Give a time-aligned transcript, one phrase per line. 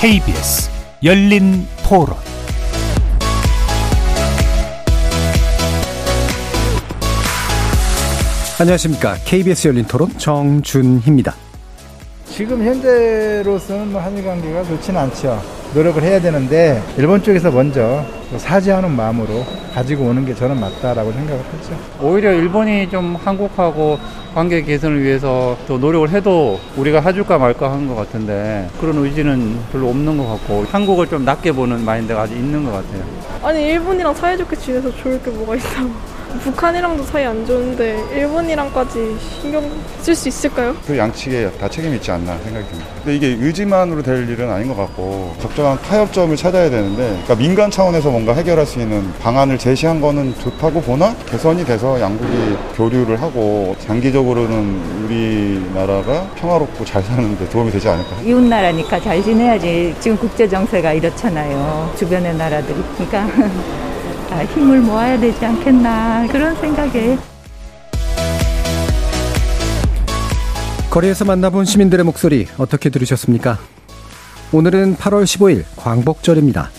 [0.00, 0.70] KBS
[1.04, 2.16] 열린 토론
[8.58, 9.16] 안녕하십니까.
[9.26, 11.34] KBS 열린 토론 정준희입니다.
[12.24, 15.59] 지금 현재로서는 뭐 한일 관계가 좋지는 않죠.
[15.72, 18.04] 노력을 해야 되는데 일본 쪽에서 먼저
[18.36, 21.76] 사죄하는 마음으로 가지고 오는 게 저는 맞다라고 생각을 하죠.
[22.00, 23.98] 오히려 일본이 좀 한국하고
[24.34, 29.88] 관계 개선을 위해서 더 노력을 해도 우리가 해줄까 말까 하는 것 같은데 그런 의지는 별로
[29.90, 33.02] 없는 것 같고 한국을 좀 낮게 보는 마인드가 아직 있는 것 같아요.
[33.42, 35.90] 아니 일본이랑 사이좋게 지내서 좋을 게 뭐가 있다고.
[36.38, 39.68] 북한이랑도 사이 안 좋은데 일본이랑까지 신경
[40.00, 40.74] 쓸 수 있을까요?
[40.86, 42.90] 그 양측에 다 책임이 있지 않나 생각이 듭니다.
[43.04, 48.10] 근데 이게 의지만으로 될 일은 아닌 것 같고 적절한 타협점을 찾아야 되는데 그러니까 민간 차원에서
[48.10, 55.04] 뭔가 해결할 수 있는 방안을 제시한 거는 좋다고 보나 개선이 돼서 양국이 교류를 하고 장기적으로는
[55.04, 58.10] 우리나라가 평화롭고 잘 사는데 도움이 되지 않을까.
[58.24, 59.94] 이웃 나라니까 잘 지내야지.
[60.00, 61.92] 지금 국제 정세가 이렇잖아요.
[61.96, 62.76] 주변의 나라들이.
[62.96, 63.50] 그러니까 아,
[64.54, 67.18] 힘을 모아야 되지 않겠나 그런 생각에
[70.90, 73.58] 거리에서 만나본 시민들의 목소리 어떻게 들으셨습니까?
[74.52, 76.70] 오늘은 8월 15일 광복절입니다.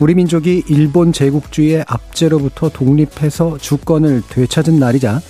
[0.00, 5.20] 우리 민족이 일본 제국주의의 압제로부터 독립해서 주권을 되찾은 날이자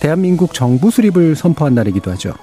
[0.00, 2.34] 대한민국 정부 수립을 선포한 날이기도 하죠.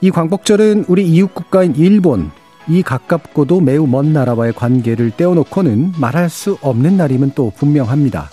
[0.00, 2.30] 이 광복절은 우리 이웃 국가인 일본,
[2.68, 8.30] 이 가깝고도 매우 먼 나라와의 관계를 떼어놓고는 말할 수 없는 날임은 또 분명합니다.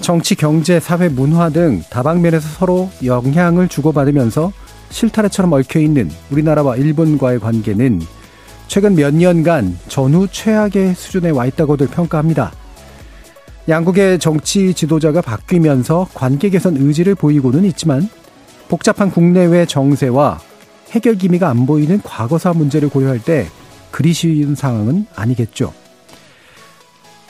[0.00, 4.52] 정치, 경제, 사회, 문화 등 다방면에서 서로 영향을 주고받으면서
[4.90, 8.00] 실타래처럼 얽혀있는 우리나라와 일본과의 관계는
[8.66, 12.52] 최근 몇 년간 전후 최악의 수준에 와 있다고들 평가합니다.
[13.68, 18.08] 양국의 정치 지도자가 바뀌면서 관계 개선 의지를 보이고는 있지만
[18.68, 20.38] 복잡한 국내외 정세와
[20.94, 23.48] 해결 기미가 안 보이는 과거사 문제를 고려할 때
[23.90, 25.72] 그리 쉬운 상황은 아니겠죠.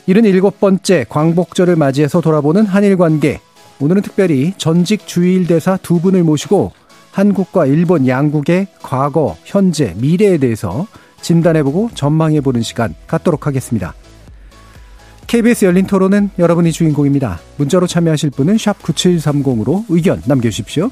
[0.07, 3.39] 77번째 광복절을 맞이해서 돌아보는 한일 관계.
[3.79, 6.73] 오늘은 특별히 전직 주일 대사 두 분을 모시고
[7.11, 10.85] 한국과 일본 양국의 과거, 현재, 미래에 대해서
[11.21, 13.95] 진단해보고 전망해보는 시간 갖도록 하겠습니다.
[15.25, 17.39] KBS 열린 토론은 여러분이 주인공입니다.
[17.57, 20.91] 문자로 참여하실 분은 9730으로 의견 남겨주십시오.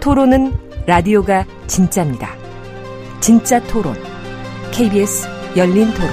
[0.00, 0.52] 토론은
[0.86, 2.30] 라디오가 진짜입니다.
[3.20, 3.94] 진짜 토론.
[4.70, 6.10] KBS 열린 토론.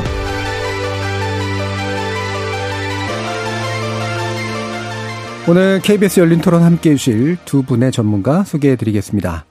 [5.48, 9.46] 오늘 KBS 열린 토론 함께 해주실 두 분의 전문가 소개해 드리겠습니다.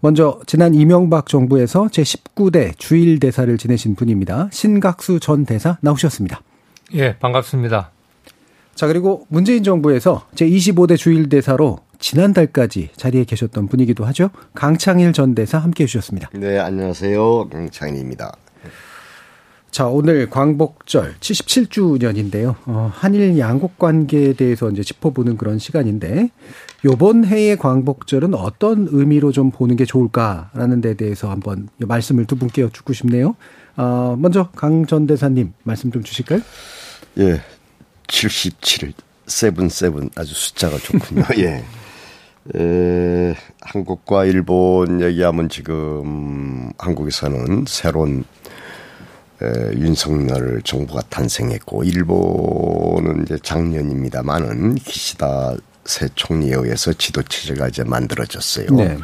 [0.00, 4.48] 먼저 지난 이명박 정부에서 제19대 주일 대사를 지내신 분입니다.
[4.52, 6.42] 신각수 전 대사 나오셨습니다.
[6.94, 7.90] 예, 반갑습니다.
[8.74, 14.30] 자, 그리고 문재인 정부에서 제25대 주일 대사로 지난달까지 자리에 계셨던 분이기도 하죠.
[14.54, 16.30] 강창일 전 대사 함께 해주셨습니다.
[16.34, 17.48] 네, 안녕하세요.
[17.48, 18.32] 강창일입니다.
[19.70, 22.56] 자, 오늘 광복절 77주년인데요.
[22.66, 26.28] 어, 한일 양국 관계에 대해서 이제 짚어보는 그런 시간인데,
[26.84, 32.60] 요번 해의 광복절은 어떤 의미로 좀 보는 게 좋을까라는 데 대해서 한번 말씀을 두 분께
[32.62, 33.34] 여쭙고 싶네요.
[33.76, 36.40] 어, 먼저 강 전 대사님 말씀 좀 주실까요?
[37.18, 37.40] 예.
[38.08, 38.92] 77,
[39.26, 41.22] seven seven 아주 숫자가 좋군요.
[41.38, 41.64] 예.
[42.56, 48.24] 에, 한국과 일본 얘기하면 지금 한국에서는 새로운
[49.40, 58.66] 에, 윤석열 정부가 탄생했고 일본은 이제 작년입니다만은 기시다 새 총리에 의해서 지도 체제가 이제 만들어졌어요.
[58.70, 58.96] 네.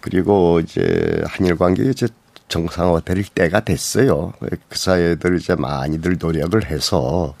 [0.00, 2.06] 그리고 이제 한일 관계가 이제
[2.48, 4.32] 정상화될 때가 됐어요.
[4.40, 7.34] 그 사이들 이제 많이들 노력을 해서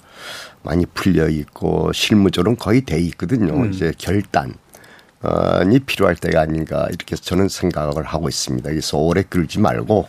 [0.62, 3.54] 많이 풀려 있고 실무적으로는 거의 돼 있거든요.
[3.54, 3.72] 음.
[3.72, 4.54] 이제 결단.
[5.70, 8.70] 이 필요할 때가 아닌가 이렇게 저는 생각을 하고 있습니다.
[8.70, 10.08] 그래서 오래 끌지 말고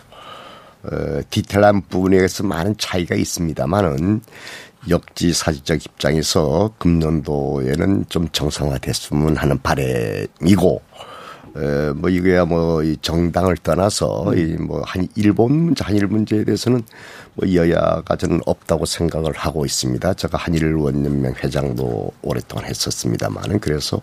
[0.83, 4.21] 어, 디테일한 부분에서 많은 차이가 있습니다만은
[4.89, 10.81] 역지사지적 입장에서 금년도에는 좀 정상화됐으면 하는 바램이고
[11.57, 14.37] 에, 뭐 이거야 뭐 이 정당을 떠나서 음.
[14.37, 16.81] 이뭐 한 일본 문제 한일 문제에 대해서는
[17.33, 20.13] 뭐 여야가 저는 없다고 생각을 하고 있습니다.
[20.15, 24.01] 제가 한일 원연맹 회장도 오랫동안 했었습니다만은 그래서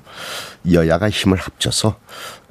[0.71, 1.99] 여야가 힘을 합쳐서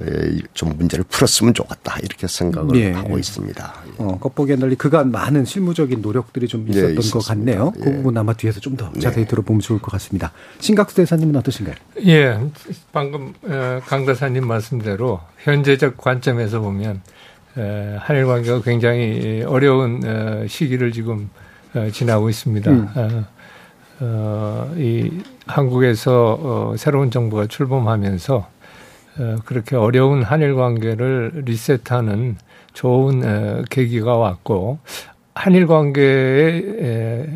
[0.01, 2.91] 에, 좀 문제를 풀었으면 좋겠다 이렇게 생각을 예.
[2.91, 3.73] 하고 있습니다.
[3.97, 7.27] 어, 겉보기엔 달리 그간 많은 실무적인 노력들이 좀 예, 있었던 것 있었습니다.
[7.33, 7.71] 같네요.
[7.71, 7.95] 그 예.
[7.95, 8.99] 부분 아마 뒤에서 좀더 네.
[8.99, 10.31] 자세히 들어보면 좋을 것 같습니다.
[10.59, 11.75] 신각수 대사님은 어떠신가요?
[12.05, 12.39] 예,
[12.91, 16.99] 방금 어, 강 대사님 말씀대로 현재적 관점에서 보면 에,
[17.99, 21.29] 한일 관계가 굉장히 어려운 어, 시기를 지금
[21.73, 22.71] 어, 지나고 있습니다.
[22.71, 22.87] 음.
[22.95, 23.25] 어,
[23.99, 25.11] 어, 이
[25.47, 28.47] 한국에서 어, 새로운 정부가 출범하면서
[29.19, 32.37] 어, 그렇게 어려운 한일 관계를 리셋하는
[32.73, 34.79] 좋은 어, 계기가 왔고
[35.33, 37.27] 한일 관계의 에,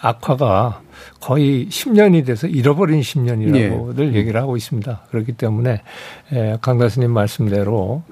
[0.00, 0.82] 악화가
[1.20, 4.16] 거의 10년이 돼서 잃어버린 10년이라고들 예.
[4.18, 5.02] 얘기를 하고 있습니다.
[5.10, 5.82] 그렇기 때문에
[6.32, 8.02] 에, 강 교수님 말씀대로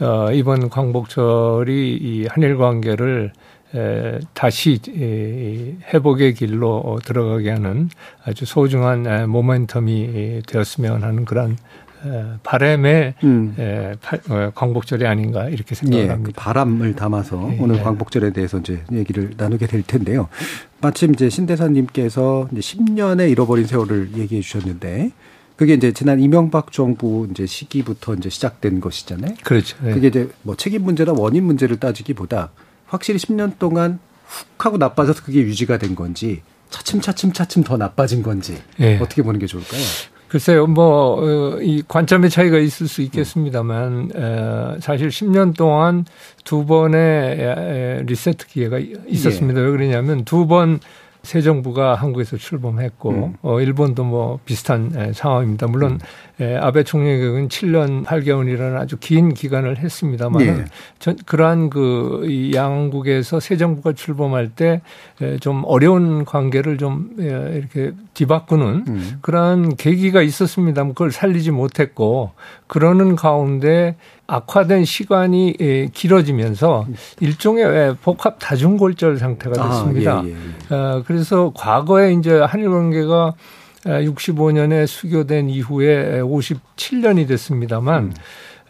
[0.00, 3.32] 어, 이번 광복절이 이 한일 관계를
[3.74, 7.88] 에, 다시 에, 회복의 길로 어, 들어가게 하는
[8.24, 11.56] 아주 소중한 에, 모멘텀이 되었으면 하는 그런 에,
[12.42, 13.54] 바람의 음.
[14.28, 16.42] 어, 광복절이 아닌가 이렇게 예, 생각을 그 합니다.
[16.42, 17.58] 바람을 담아서 예.
[17.60, 20.28] 오늘 광복절에 대해서 이제 얘기를 나누게 될 텐데요.
[20.80, 25.10] 마침 이제 신 대사님께서 이제 10년의 잃어버린 세월을 얘기해 주셨는데
[25.56, 29.34] 그게 이제 지난 이명박 정부 이제 시기부터 이제 시작된 것이잖아요.
[29.44, 29.76] 그렇죠.
[29.84, 29.92] 예.
[29.92, 32.50] 그게 이제 뭐 책임 문제나 원인 문제를 따지기보다
[32.86, 38.22] 확실히 10년 동안 훅 하고 나빠져서 그게 유지가 된 건지 차츰 차츰 차츰 더 나빠진
[38.22, 38.96] 건지 예.
[38.98, 39.82] 어떻게 보는 게 좋을까요?
[40.30, 41.20] 글쎄요, 뭐,
[41.56, 46.04] 어, 이 관점의 차이가 있을 수 있겠습니다만, 에, 사실 10년 동안
[46.44, 48.78] 두 번의 리세트 기회가
[49.08, 49.60] 있었습니다.
[49.60, 50.78] 왜 그러냐면 두 번
[51.22, 53.34] 새 정부가 한국에서 출범했고, 음.
[53.42, 55.66] 어, 일본도 뭐 비슷한 에, 상황입니다.
[55.66, 55.98] 물론,
[56.40, 60.64] 에, 아베 총리의 경우는 7년 8개월이라는 아주 긴 기간을 했습니다만, 예.
[60.98, 64.80] 전, 그러한 그, 이 양국에서 새 정부가 출범할 때,
[65.20, 67.24] 에, 좀 어려운 관계를 좀, 에,
[67.56, 69.18] 이렇게 뒤바꾸는 음.
[69.20, 72.32] 그러한 계기가 있었습니다만 그걸 살리지 못했고
[72.66, 73.96] 그러는 가운데
[74.30, 76.86] 악화된 시간이 에, 길어지면서
[77.18, 80.20] 일종의 에, 복합 다중골절 상태가 됐습니다.
[80.20, 80.74] 아, 예, 예, 예.
[80.74, 83.34] 어, 그래서 과거에 이제 한일 관계가
[83.84, 88.12] 65년에 수교된 이후에 57년이 됐습니다만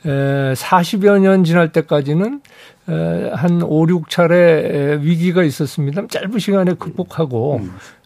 [0.07, 0.09] 에,
[0.55, 2.41] 40여 년 지날 때까지는
[2.89, 6.07] 에, 한 5, 6차례 위기가 있었습니다.
[6.07, 7.61] 짧은 시간에 극복하고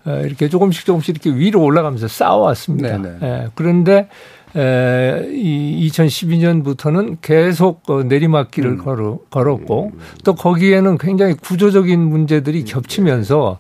[0.09, 2.99] 에, 이렇게 조금씩 조금씩 이렇게 위로 올라가면서 쌓아왔습니다.
[2.99, 3.19] 네네.
[3.23, 4.09] 에, 그런데
[4.57, 9.93] 에, 이 2012년부터는 계속 어, 내리막길을 걸어, 걸었고
[10.25, 13.59] 또 거기에는 굉장히 구조적인 문제들이 겹치면서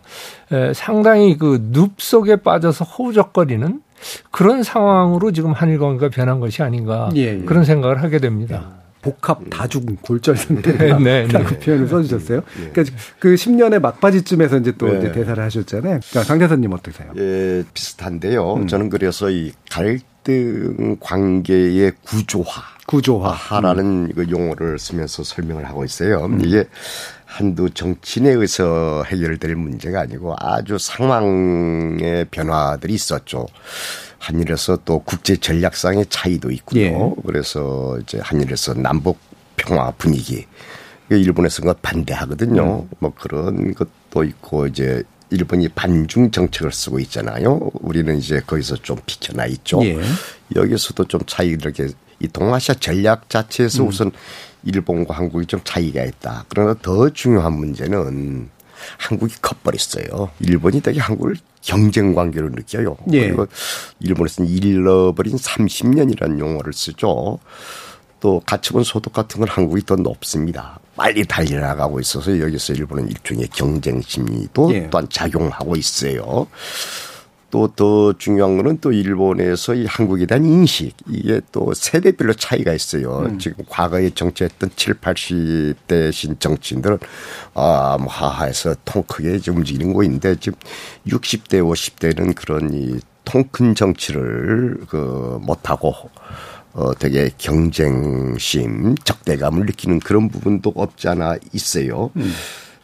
[0.52, 3.80] 에, 상당히 그 늪 속에 빠져서 허우적거리는
[4.30, 7.38] 그런 상황으로 지금 한일 관계가 변한 것이 아닌가 예, 예.
[7.44, 8.68] 그런 생각을 하게 됩니다.
[9.02, 11.42] 복합 다중 골절 상태라고 네, 네.
[11.44, 12.40] 그 표현을 써주셨어요.
[12.72, 14.98] 그러니까 그 10년의 막바지쯤에서 이제 또 네.
[14.98, 16.00] 이제 대사를 하셨잖아요.
[16.08, 17.10] 그러니까 강 대사님 어떠세요?
[17.18, 18.54] 예, 비슷한데요.
[18.54, 18.66] 음.
[18.66, 22.62] 저는 그래서 이 갈 등 관계의 구조화.
[22.86, 23.30] 구조화.
[23.30, 26.28] 하라는 그 용어를 쓰면서 설명을 하고 있어요.
[26.42, 26.64] 이게
[27.24, 33.46] 한두 정치인에 의해서 해결될 문제가 아니고 아주 상황의 변화들이 있었죠.
[34.18, 36.80] 한일에서 또 국제 전략상의 차이도 있고요.
[36.80, 37.22] 예.
[37.26, 39.18] 그래서 이제 한일에서 남북
[39.56, 40.46] 평화 분위기.
[41.06, 42.86] 이게 일본에서 그거 반대하거든요.
[42.98, 45.02] 뭐 그런 것도 있고 이제
[45.34, 47.70] 일본이 반중 정책을 쓰고 있잖아요.
[47.74, 49.84] 우리는 이제 거기서 좀 비켜나 있죠.
[49.84, 49.98] 예.
[50.54, 51.88] 여기서도 좀 차이가 이렇게
[52.20, 53.88] 이 동아시아 전략 자체에서 음.
[53.88, 54.12] 우선
[54.64, 56.44] 일본과 한국이 좀 차이가 있다.
[56.48, 58.48] 그러나 더 중요한 문제는
[58.98, 60.30] 한국이 커버렸어요.
[60.40, 62.96] 일본이 되게 한국을 경쟁 관계로 느껴요.
[63.12, 63.26] 예.
[63.28, 63.46] 그리고
[64.00, 67.38] 일본에서는 잃어버린 30년이라는 용어를 쓰죠.
[68.24, 70.78] 또 가처분 소득 같은 건 한국이 더 높습니다.
[70.96, 74.88] 빨리 달려나가고 있어서 여기서 일본은 일종의 경쟁 심리도 예.
[74.88, 76.46] 또한 작용하고 있어요.
[77.50, 83.36] 또 더 중요한 거는 또 일본에서 이 한국에 대한 인식 이게 또 세대별로 차이가 있어요.
[83.38, 86.98] 지금 과거에 정치했던 7, 80대신 정치인들은
[87.52, 90.58] 아, 뭐 하하에서 통 크게 움직이는 거인데 지금
[91.06, 95.94] 60대, 50대는 그런 이 통큰 정치를 그 못하고
[96.74, 102.10] 어, 되게 경쟁심, 적대감을 느끼는 그런 부분도 없지 않아 있어요.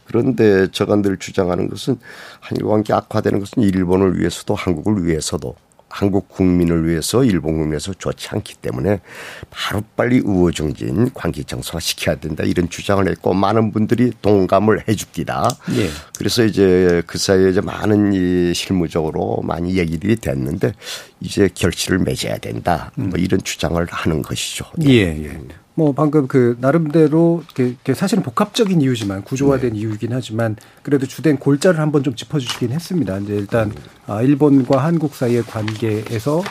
[0.05, 1.99] 그런데 저가 늘 주장하는 것은
[2.41, 5.55] 한일 관계 악화되는 것은 일본을 위해서도 한국을 위해서도
[5.91, 9.01] 한국 국민을 위해서 일본 국민에서 좋지 않기 때문에
[9.51, 15.49] 바로 빨리 우호정진 관계 정상화 시켜야 된다 이런 주장을 했고 많은 분들이 동감을 해줍니다.
[15.77, 15.89] 예.
[16.17, 20.73] 그래서 이제 그 사이에 이제 많은 이 실무적으로 많이 얘기들이 됐는데
[21.21, 22.93] 이제 결실을 맺어야 된다.
[22.95, 24.67] 뭐 이런 주장을 하는 것이죠.
[24.85, 25.41] 예, 예.
[25.81, 27.43] 뭐 방금 그 나름대로
[27.95, 29.79] 사실은 복합적인 이유지만 구조화된 네.
[29.79, 33.17] 이유이긴 하지만 그래도 주된 골자를 한번 좀 짚어주시긴 했습니다.
[33.17, 33.73] 이제 일단
[34.07, 36.43] 아, 일본과 한국 사이의 관계에서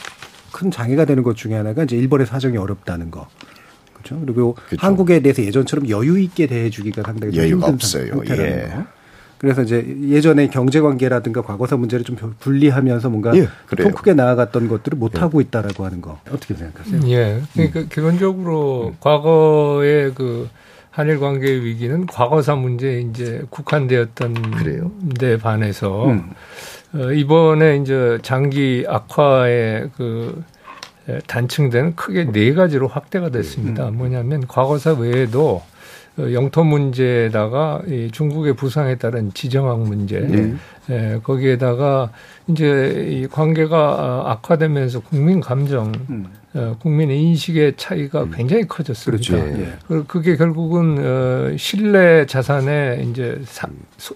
[0.51, 3.27] 큰 장애가 되는 것 중에 하나가 이제 일본의 사정이 어렵다는 거.
[3.93, 4.19] 그렇죠.
[4.19, 4.83] 그리고 그렇죠.
[4.83, 8.07] 한국에 대해서 예전처럼 여유 있게 대해주기가 상당히 여유가 힘든 없어요.
[8.07, 8.75] 상태라는 예.
[8.75, 8.98] 거.
[9.39, 14.97] 그래서 이제 예전에 경제 관계라든가 과거사 문제를 좀 분리하면서 뭔가 예, 통 크게 나아갔던 것들을
[14.97, 15.19] 못 예.
[15.19, 17.01] 하고 있다라고 하는 거 어떻게 생각하세요?
[17.09, 17.41] 예.
[17.53, 17.89] 그러니까 음.
[17.89, 18.97] 기본적으로 음.
[18.99, 20.49] 과거의 그
[20.91, 24.91] 한일 관계의 위기는 과거사 문제에 이제 국한되었던 그래요.
[25.17, 26.31] 데 반해서 음.
[26.93, 30.43] 어, 이번에 이제 장기 악화의 그
[31.27, 33.87] 단층대는 크게 네 가지로 확대가 됐습니다.
[33.87, 33.97] 음.
[33.97, 35.68] 뭐냐면 과거사 외에도 그
[36.33, 40.53] 영토 문제에다가 이 중국의 부상에 따른 지정학 문제, 네.
[40.89, 42.11] 예, 거기에다가
[42.47, 46.25] 이제 이 관계가 악화되면서 국민 감정, 음.
[46.53, 48.31] 어, 국민의 인식의 차이가 음.
[48.35, 49.35] 굉장히 커졌습니다.
[49.35, 49.61] 그렇죠.
[49.61, 50.03] 예.
[50.07, 53.69] 그게 결국은 어, 신뢰 자산의 이제 상,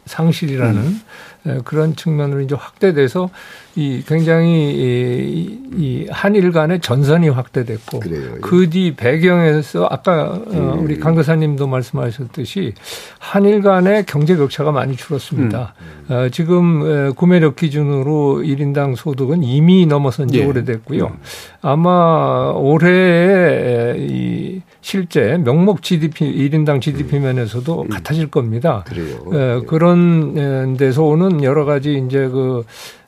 [0.05, 1.01] 상실이라는 음.
[1.45, 3.29] 예, 그런 측면으로 이제 확대돼서
[3.75, 8.39] 이 굉장히 이, 이 한일 간의 전선이 확대됐고 예.
[8.39, 12.73] 그뒤 배경에서 아까 어, 우리 강 교사님도 말씀하셨듯이
[13.19, 15.73] 한일 간의 경제 격차가 많이 줄었습니다.
[16.09, 16.13] 음.
[16.13, 20.45] 어, 지금 구매력 기준으로 1인당 소득은 이미 넘어선 지 예.
[20.45, 21.07] 오래됐고요.
[21.07, 21.19] 음.
[21.61, 22.22] 아마
[22.55, 27.87] 올해 이 실제 명목 GDP 1인당 GDP 면에서도 음.
[27.89, 28.83] 같아질 겁니다.
[28.85, 29.19] 그래요.
[29.33, 32.63] 에, 그런 데서 오는 여러 가지 이제 그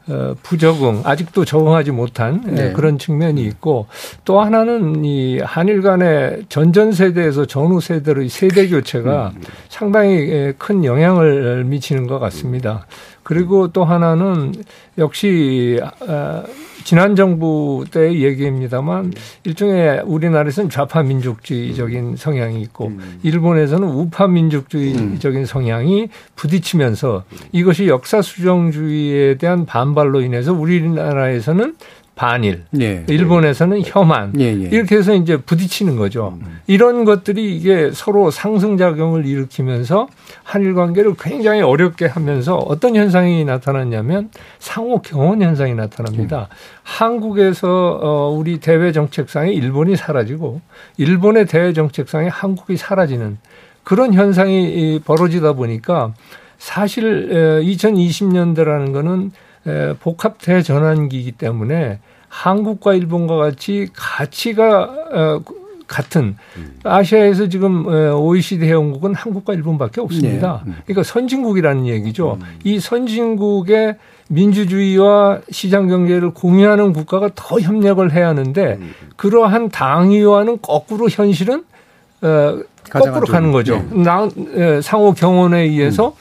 [0.08, 2.74] 어, 부적응 아직도 적응하지 못한 네.
[2.74, 3.88] 그런 측면이 있고
[4.24, 9.42] 또 하나는 이 한일 간의 전전 세대에서 전후 세대의 세대 교체가 음.
[9.68, 12.86] 상당히 큰 영향을 미치는 것 같습니다.
[13.24, 14.54] 그리고 또 하나는
[15.00, 16.44] 역시 아,
[16.86, 19.12] 지난 정부 때 얘기입니다만
[19.44, 23.20] 일종의 우리나라에서는 좌파 민족주의적인 성향이 있고 음.
[23.24, 25.46] 일본에서는 우파 민족주의적인 음.
[25.46, 31.76] 성향이 부딪히면서 이것이 역사 수정주의에 대한 반발로 인해서 우리나라에서는
[32.16, 33.04] 반일, 예.
[33.10, 34.70] 일본에서는 혐한 예, 예.
[34.72, 36.38] 이렇게 해서 이제 부딪히는 거죠.
[36.42, 36.60] 음.
[36.66, 40.08] 이런 것들이 이게 서로 상승작용을 일으키면서
[40.44, 44.30] 한일 관계를 굉장히 어렵게 하면서 어떤 현상이 나타났냐면
[44.60, 46.48] 상호 경원 현상이 나타납니다.
[46.50, 46.56] 음.
[46.84, 50.62] 한국에서 어 우리 대외 정책상에 일본이 사라지고
[50.96, 53.38] 일본의 대외 정책상에 한국이 사라지는
[53.84, 56.14] 그런 현상이 벌어지다 보니까
[56.58, 57.30] 사실
[57.62, 59.32] 2020년대라는 거는
[60.00, 65.42] 복합 대전환기이기 때문에 한국과 일본과 같이 가치가 어,
[65.88, 66.36] 같은
[66.84, 70.64] 아시아에서 지금 OECD 회원국은 한국과 일본밖에 없습니다.
[70.66, 70.72] 네.
[70.72, 70.78] 음.
[70.86, 72.38] 그러니까 선진국이라는 얘기죠.
[72.42, 72.46] 음.
[72.64, 73.96] 이 선진국의
[74.28, 78.94] 민주주의와 시장 경제를 공유하는 국가가 더 협력을 해야 하는데 음.
[79.16, 81.64] 그러한 당위와는 거꾸로 현실은
[82.22, 83.84] 어, 거꾸로 가는 거죠.
[83.92, 84.82] 네.
[84.82, 86.16] 상호 경원에 의해서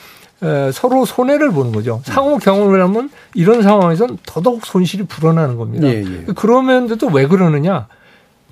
[0.72, 2.00] 서로 손해를 보는 거죠.
[2.04, 5.86] 상호 경험을 하면 이런 상황에서는 더더욱 손실이 불어나는 겁니다.
[5.88, 6.32] 예, 예.
[6.34, 7.86] 그러면서도 왜 그러느냐?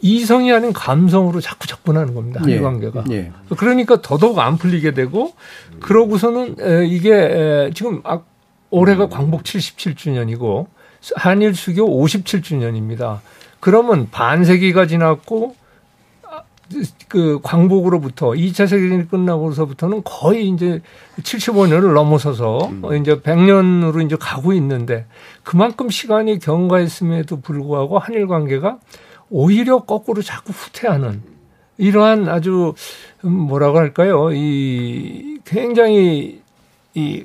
[0.01, 2.41] 이성이 아닌 감성으로 자꾸 접근하는 겁니다.
[2.43, 3.05] 한일 예, 관계가.
[3.13, 3.31] 예.
[3.57, 5.33] 그러니까 더더욱 안 풀리게 되고
[5.81, 6.57] 그러고서는
[6.89, 8.21] 이게 지금 아,
[8.71, 10.67] 올해가 광복 77주년이고
[11.15, 13.21] 한일 수교 57주년입니다.
[13.61, 15.55] 그러면 반세기가 지났고
[17.09, 20.81] 그 광복으로부터 2차 세계대전이 끝나고서부터는 거의 이제
[21.21, 23.01] 75년을 넘어서서 음.
[23.01, 25.07] 이제 100년으로 이제 가고 있는데
[25.43, 28.79] 그만큼 시간이 경과했음에도 불구하고 한일 관계가
[29.31, 31.23] 오히려 거꾸로 자꾸 후퇴하는
[31.79, 32.75] 이러한 아주
[33.23, 34.31] 뭐라고 할까요?
[34.33, 36.43] 이 굉장히
[36.95, 37.25] 이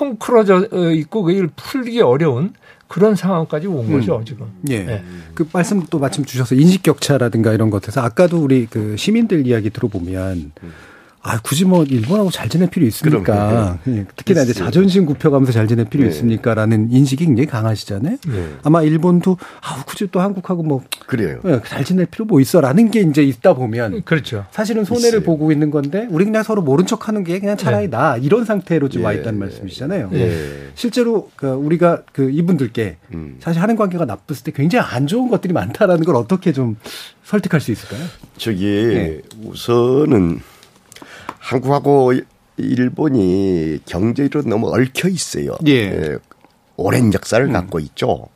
[0.00, 2.52] 헝클어져 있고 그걸 풀기 어려운
[2.88, 3.92] 그런 상황까지 온 음.
[3.92, 4.46] 거죠 지금.
[4.68, 4.82] 예.
[4.82, 5.04] 네.
[5.34, 10.52] 그 말씀 또 마침 주셔서 인식 격차라든가 이런 것에서 아까도 우리 그 시민들 이야기 들어보면
[10.62, 10.72] 음.
[11.28, 13.78] 아, 굳이 뭐 일본하고 잘 지낼 필요 있습니까?
[13.86, 16.08] 예, 특히나 이제 자존심 굽혀가면서 잘 지낼 필요 네.
[16.08, 18.16] 있습니까라는 인식이 굉장히 강하시잖아요.
[18.26, 18.48] 네.
[18.62, 21.40] 아마 일본도 아, 굳이 또 한국하고 뭐 그래요.
[21.44, 24.46] 예, 잘 지낼 필요 뭐 있어라는 게 이제 있다 보면 그렇죠.
[24.52, 25.22] 사실은 손해를 있어요.
[25.22, 27.90] 보고 있는 건데 우리 그냥 서로 모른 척하는 게 그냥 차라리 네.
[27.90, 29.18] 나 이런 상태로 지금 와 예.
[29.18, 30.08] 있다는 말씀이시잖아요.
[30.14, 30.70] 예.
[30.74, 33.36] 실제로 그 우리가 그 이분들께 음.
[33.40, 36.76] 사실 하는 관계가 나빴을 때 굉장히 안 좋은 것들이 많다라는 걸 어떻게 좀
[37.24, 38.00] 설득할 수 있을까요?
[38.38, 39.20] 저기 네.
[39.44, 40.40] 우선은
[41.48, 42.12] 한국하고
[42.58, 45.56] 일본이 경제로 너무 얽혀 있어요.
[45.66, 45.72] 예.
[45.72, 46.18] 예.
[46.76, 47.52] 오랜 역사를 음.
[47.52, 48.28] 갖고 있죠.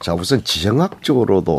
[0.00, 1.52] 자, 우선 지정학적으로도,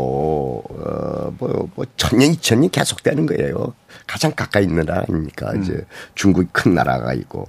[0.68, 3.74] 어, 뭐, 뭐, 천년, 이천년 계속되는 거예요.
[4.06, 5.50] 가장 가까이 있는 나라 아닙니까?
[5.52, 5.62] 음.
[5.62, 5.84] 이제
[6.14, 7.48] 중국이 큰 나라가 있고.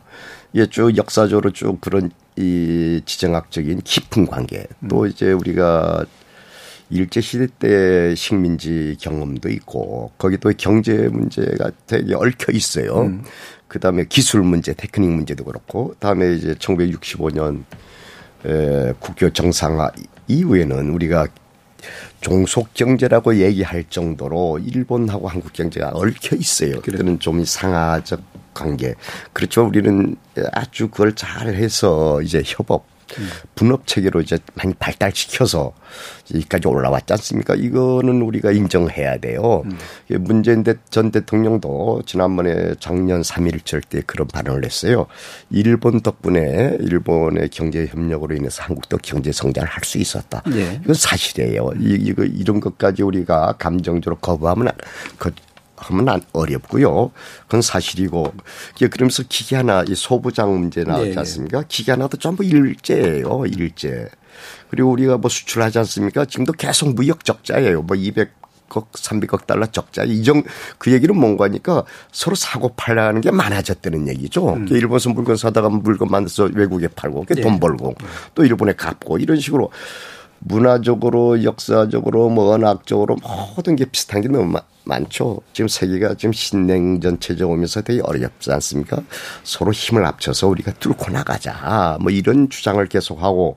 [0.54, 4.66] 이게 쭉 역사적으로 쭉 그런 이 지정학적인 깊은 관계.
[4.80, 4.88] 음.
[4.88, 6.06] 또 이제 우리가
[6.89, 13.01] 일제 시대 때 식민지 경험도 있고, 거기도 경제 문제가 되게 얽혀 있어요.
[13.01, 13.24] 음.
[13.68, 17.63] 그 다음에 기술 문제, 테크닉 문제도 그렇고, 다음에 이제 1965년
[18.46, 19.92] 에, 국교 정상화
[20.27, 21.27] 이후에는 우리가
[22.22, 26.82] 종속 경제라고 얘기할 정도로 일본하고 한국 경제가 얽혀 있어요.
[26.82, 28.22] 그래는 좀 상하적
[28.54, 28.96] 관계.
[29.34, 29.65] 그렇죠.
[29.65, 30.15] 우리는
[30.54, 32.86] 아주 그걸 잘해서 이제 협업
[33.55, 35.74] 분업 체계로 이제 많이 발달시켜서
[36.33, 37.55] 여기까지 올라왔지 않습니까?
[37.55, 39.63] 이거는 우리가 인정해야 돼요.
[39.65, 39.77] 음.
[40.19, 45.05] 문재인 전 대통령도 지난번에 작년 3.1절 때 그런 발언을 했어요.
[45.50, 50.41] 일본 덕분에 일본의 경제 협력으로 인해서 한국도 경제 성장을 할 수 있었다.
[50.47, 50.81] 네.
[50.83, 51.69] 이건 사실이에요.
[51.79, 54.69] 이, 이거 이런 것까지 우리가 감정적으로 거부하면
[55.77, 57.12] 하면 안 어렵고요.
[57.44, 58.34] 그건 사실이고.
[58.91, 61.13] 그러면서 기계 하나, 이 소부장 문제 네.
[61.17, 61.63] 않습니까?
[61.67, 64.10] 기계 하나도 전부 일제예요, 일제.
[64.70, 66.25] 그리고 우리가 뭐 수출하지 않습니까?
[66.25, 67.84] 지금도 계속 무역 적자예요.
[67.84, 68.27] 뭐 200억,
[68.70, 70.03] 300억 달러 적자.
[70.03, 70.44] 이정,
[70.77, 74.53] 그 얘기는 뭔가 하니까 서로 사고 팔라는 게 많아졌다는 얘기죠.
[74.53, 74.67] 음.
[74.70, 77.41] 일본에서 물건 사다가 물건 만들어서 외국에 팔고, 네.
[77.41, 77.96] 돈 벌고,
[78.34, 79.70] 또 일본에 갚고, 이런 식으로.
[80.48, 83.18] 문화적으로, 역사적으로, 뭐 언학적으로
[83.56, 85.42] 모든 게 비슷한 게 너무 많죠.
[85.54, 89.02] 지금 세계가 지금 신냉 전 체제 오면서 되게 어렵지 않습니까?
[89.44, 91.98] 서로 힘을 합쳐서 우리가 뚫고 나가자.
[92.00, 93.56] 뭐 이런 주장을 계속하고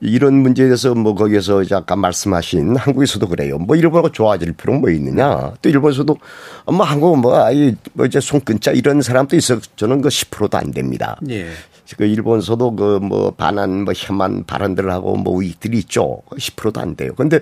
[0.00, 3.58] 이런 문제에 대해서 뭐 거기에서 이제 아까 말씀하신 한국에서도 그래요.
[3.58, 5.52] 뭐 일본하고 좋아질 필요는 뭐 있느냐.
[5.62, 6.18] 또 일본에서도
[6.66, 9.60] 뭐 한국은 뭐 아이 뭐 이제 손 끊자 이런 사람도 있어.
[9.76, 11.18] 저는 그 10%도 안 됩니다.
[11.30, 11.46] 예.
[11.96, 16.22] 그 일본서도 그 뭐 반한 뭐 혐한 발언들을 하고 뭐 우익들이 있죠.
[16.36, 17.12] 10%도 안 돼요.
[17.16, 17.40] 근데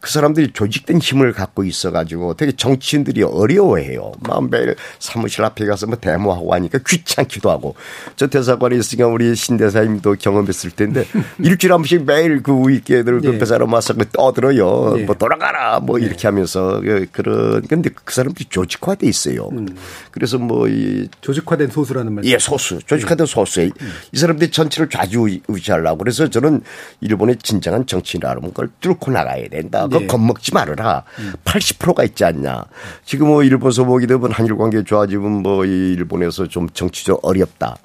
[0.00, 4.12] 그 사람들이 조직된 힘을 갖고 있어 가지고 되게 정치인들이 어려워해요.
[4.20, 7.74] 막 매일 사무실 앞에 가서 뭐 데모하고 하니까 귀찮기도 하고.
[8.16, 11.06] 저 대사관에 있으니까 우리 신 대사님도 경험했을 텐데
[11.38, 13.38] 일주일에 한 번씩 매일 그 우익계들 그 네.
[13.38, 14.94] 그 사람 와서 그 떠들어요.
[14.96, 15.04] 네.
[15.04, 16.06] 뭐 돌아가라 뭐 네.
[16.06, 19.48] 이렇게 하면서 그 그런 근데 그 사람들이 조직화돼 있어요.
[19.52, 19.68] 음.
[20.10, 22.24] 그래서 뭐 이 조직화된 소수라는 말.
[22.24, 22.78] 예, 소수.
[22.86, 23.70] 조직화된 소수에
[24.12, 26.62] 이 사람들이 전체를 좌지우지하려고 그래서 저는
[27.00, 29.84] 일본의 진정한 정치인이라면 그걸 뚫고 나가야 된다.
[29.84, 30.06] 그거 네.
[30.06, 31.04] 겁먹지 말아라.
[31.18, 31.32] 음.
[31.44, 32.64] 80%가 있지 않냐.
[33.04, 37.76] 지금 뭐 일본서 보게 되면 한일 관계 좋아지면 뭐 일본에서 좀 정치적 어렵다.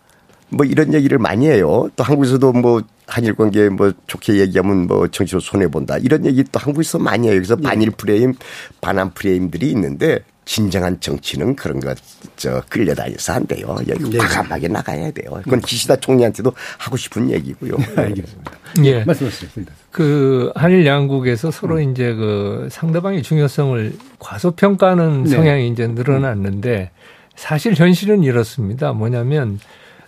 [0.50, 1.90] 뭐 이런 얘기를 많이 해요.
[1.96, 5.98] 또 한국에서도 뭐 한일 관계 뭐 좋게 얘기하면 뭐 정치로 손해 본다.
[5.98, 7.36] 이런 얘기 또 한국에서 많이 해요.
[7.36, 7.64] 그래서 네.
[7.64, 8.34] 반일 프레임,
[8.82, 11.96] 반한 프레임들이 있는데 진정한 정치는 그런 것,
[12.36, 13.78] 저, 끌려다녀서 안 돼요.
[13.88, 14.18] 여기 네.
[14.18, 15.40] 과감하게 나가야 돼요.
[15.44, 17.78] 그건 기시다 총리한테도 하고 싶은 얘기고요.
[17.96, 18.52] 알겠습니다.
[18.84, 19.04] 예.
[19.04, 19.72] 말씀하셨습니다.
[19.92, 21.92] 그 한일 양국에서 서로 음.
[21.92, 25.30] 이제 그 상대방의 중요성을 과소평가하는 네.
[25.30, 26.90] 성향이 이제 늘어났는데
[27.36, 28.92] 사실 현실은 이렇습니다.
[28.92, 29.60] 뭐냐면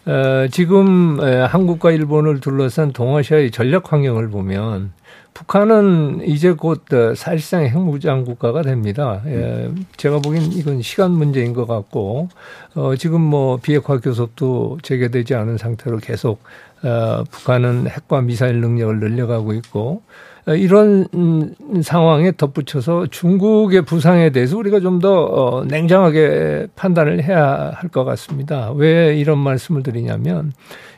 [0.07, 4.91] 어, 지금 한국과 일본을 둘러싼 동아시아의 전략 환경을 보면
[5.33, 9.21] 북한은 이제 곧 어, 사실상 핵무장 국가가 됩니다.
[9.27, 12.29] 예, 제가 보기엔 이건 시간 문제인 것 같고,
[12.75, 16.43] 어, 지금 뭐 비핵화 교섭도 재개되지 않은 상태로 계속,
[16.83, 20.01] 어, 북한은 핵과 미사일 능력을 늘려가고 있고,
[20.47, 27.89] 어, 이런 음, 상황에 덧붙여서 중국의 부상에 대해서 우리가 좀더 어, 냉정하게 판단을 해야 할
[27.91, 28.71] 것 같습니다.
[28.73, 30.53] 왜 이런 말씀을 드리냐면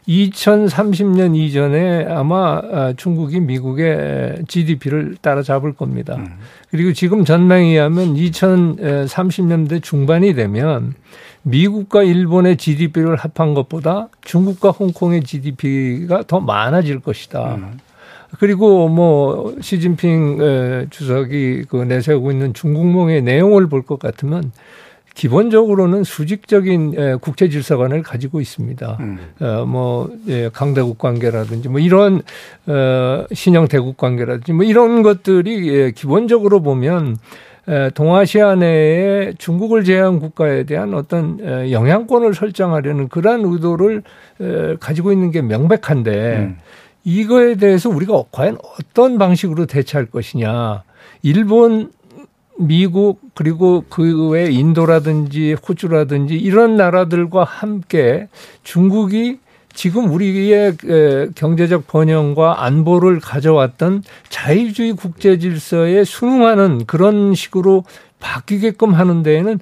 [0.07, 6.15] 2030년 이전에 아마 아, 중국이 미국의 GDP를 따라잡을 겁니다.
[6.17, 6.27] 음.
[6.69, 10.93] 그리고 지금 전망에 의하면 2030년대 중반이 되면
[11.43, 17.55] 미국과 일본의 GDP를 합한 것보다 중국과 홍콩의 GDP가 더 많아질 것이다.
[17.55, 17.79] 음.
[18.39, 24.51] 그리고 뭐 시진핑 주석이 그 내세우고 있는 중국몽의 내용을 볼 것 같으면
[25.13, 28.97] 기본적으로는 수직적인 국제 질서관을 가지고 있습니다.
[28.99, 29.19] 음.
[29.39, 32.21] 어, 뭐 예, 강대국 관계라든지 뭐 이런
[32.65, 37.17] 어, 신형 대국 관계라든지 뭐 이런 것들이 예, 기본적으로 보면
[37.93, 44.03] 동아시아 내에 중국을 제외한 국가에 대한 어떤 영향권을 설정하려는 그러한 의도를
[44.81, 46.57] 가지고 있는 게 명백한데 음.
[47.05, 50.83] 이거에 대해서 우리가 과연 어떤 방식으로 대처할 것이냐.
[51.21, 51.91] 일본
[52.57, 58.27] 미국 그리고 그 외 인도라든지 호주라든지 이런 나라들과 함께
[58.63, 59.39] 중국이
[59.73, 60.77] 지금 우리의
[61.35, 67.83] 경제적 번영과 안보를 가져왔던 자유주의 국제 질서에 순응하는 그런 식으로
[68.19, 69.59] 바뀌게끔 하는 데에는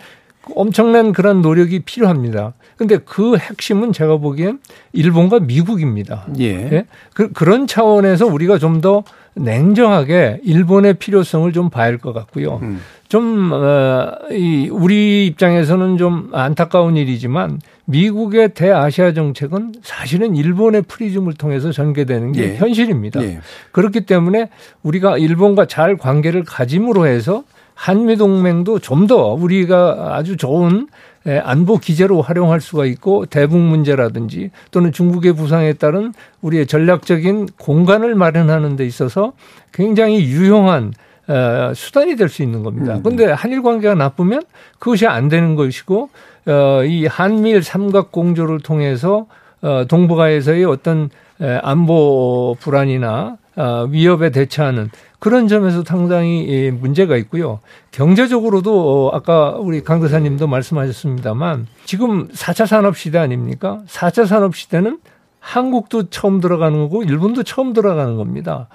[0.55, 2.53] 엄청난 그런 노력이 필요합니다.
[2.77, 4.59] 근데 그 핵심은 제가 보기엔
[4.91, 6.25] 일본과 미국입니다.
[6.39, 6.45] 예.
[6.71, 6.85] 예?
[7.13, 9.03] 그, 그런 차원에서 우리가 좀 더
[9.35, 12.59] 냉정하게 일본의 필요성을 좀 봐야 할 것 같고요.
[12.63, 12.79] 음.
[13.07, 21.71] 좀, 어, 이, 우리 입장에서는 좀 안타까운 일이지만 미국의 대아시아 정책은 사실은 일본의 프리즘을 통해서
[21.71, 22.55] 전개되는 게 예.
[22.55, 23.21] 현실입니다.
[23.23, 23.39] 예.
[23.71, 24.49] 그렇기 때문에
[24.83, 27.43] 우리가 일본과 잘 관계를 가짐으로 해서
[27.81, 30.87] 한미 동맹도 좀 더 우리가 아주 좋은
[31.25, 38.13] 에, 안보 기제로 활용할 수가 있고 대북 문제라든지 또는 중국의 부상에 따른 우리의 전략적인 공간을
[38.13, 39.33] 마련하는 데 있어서
[39.71, 40.93] 굉장히 유용한
[41.27, 42.99] 어, 수단이 될 수 있는 겁니다.
[43.03, 44.43] 그런데 한일 관계가 나쁘면
[44.79, 46.09] 그것이 안 되는 것이고
[46.47, 49.25] 어, 이 한미일 삼각 공조를 통해서
[49.63, 51.09] 어, 동북아에서의 어떤
[51.41, 53.40] 에, 안보 불안이나 어,
[53.89, 57.59] 위협에 대처하는 그런 점에서 상당히 예, 문제가 있고요.
[57.91, 63.81] 경제적으로도 어, 아까 우리 강 대사님도 말씀하셨습니다만 지금 4차 산업 시대 아닙니까?
[63.87, 64.99] 4차 산업 시대는
[65.39, 68.67] 한국도 처음 들어가는 거고 일본도 처음 들어가는 겁니다.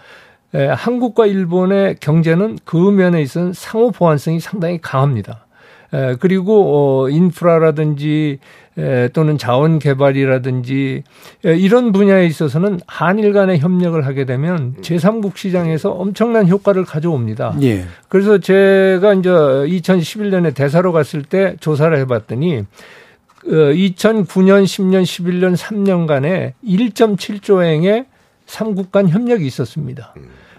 [0.55, 5.46] 에, 한국과 일본의 경제는 그 면에 있어서 상호 보완성이 상당히 강합니다.
[5.93, 8.39] 에, 그리고 어, 인프라라든지
[8.79, 11.03] 에, 또는 자원 개발이라든지
[11.45, 17.57] 에, 이런 분야에 있어서는 한일 간의 협력을 하게 되면 제3국 시장에서 엄청난 효과를 가져옵니다.
[17.63, 17.85] 예.
[18.09, 28.07] 그래서 제가 이제 2011년에 대사로 갔을 때 조사를 해봤더니 어, 2009년, 10년, 11년 3년간에 1.7조행의
[28.47, 30.15] 삼국 간 협력이 있었습니다.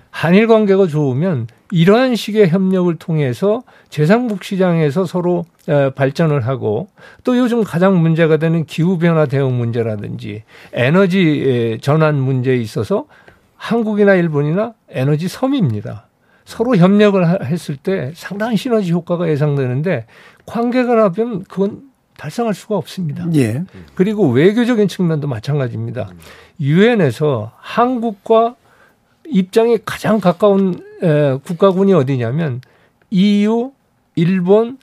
[0.10, 6.88] 한일 관계가 좋으면 이러한 식의 협력을 통해서 제3국 시장에서 서로 어, 발전을 하고
[7.24, 13.06] 또 요즘 가장 문제가 되는 기후변화 대응 문제라든지 에너지 전환 문제에 있어서
[13.58, 16.08] 한국이나 일본이나 에너지 섬입니다.
[16.46, 20.06] 서로 협력을 하- 했을 때 상당한 시너지 효과가 예상되는데
[20.46, 21.82] 관계가 나면 그건
[22.18, 23.28] 달성할 수가 없습니다.
[23.36, 23.64] 예.
[23.94, 26.10] 그리고 외교적인 측면도 마찬가지입니다.
[26.62, 28.56] 유엔에서 한국과
[29.30, 32.62] 입장이 가장 가까운 에, 국가군이 어디냐면
[33.12, 33.72] EU,
[34.16, 34.78] 일본,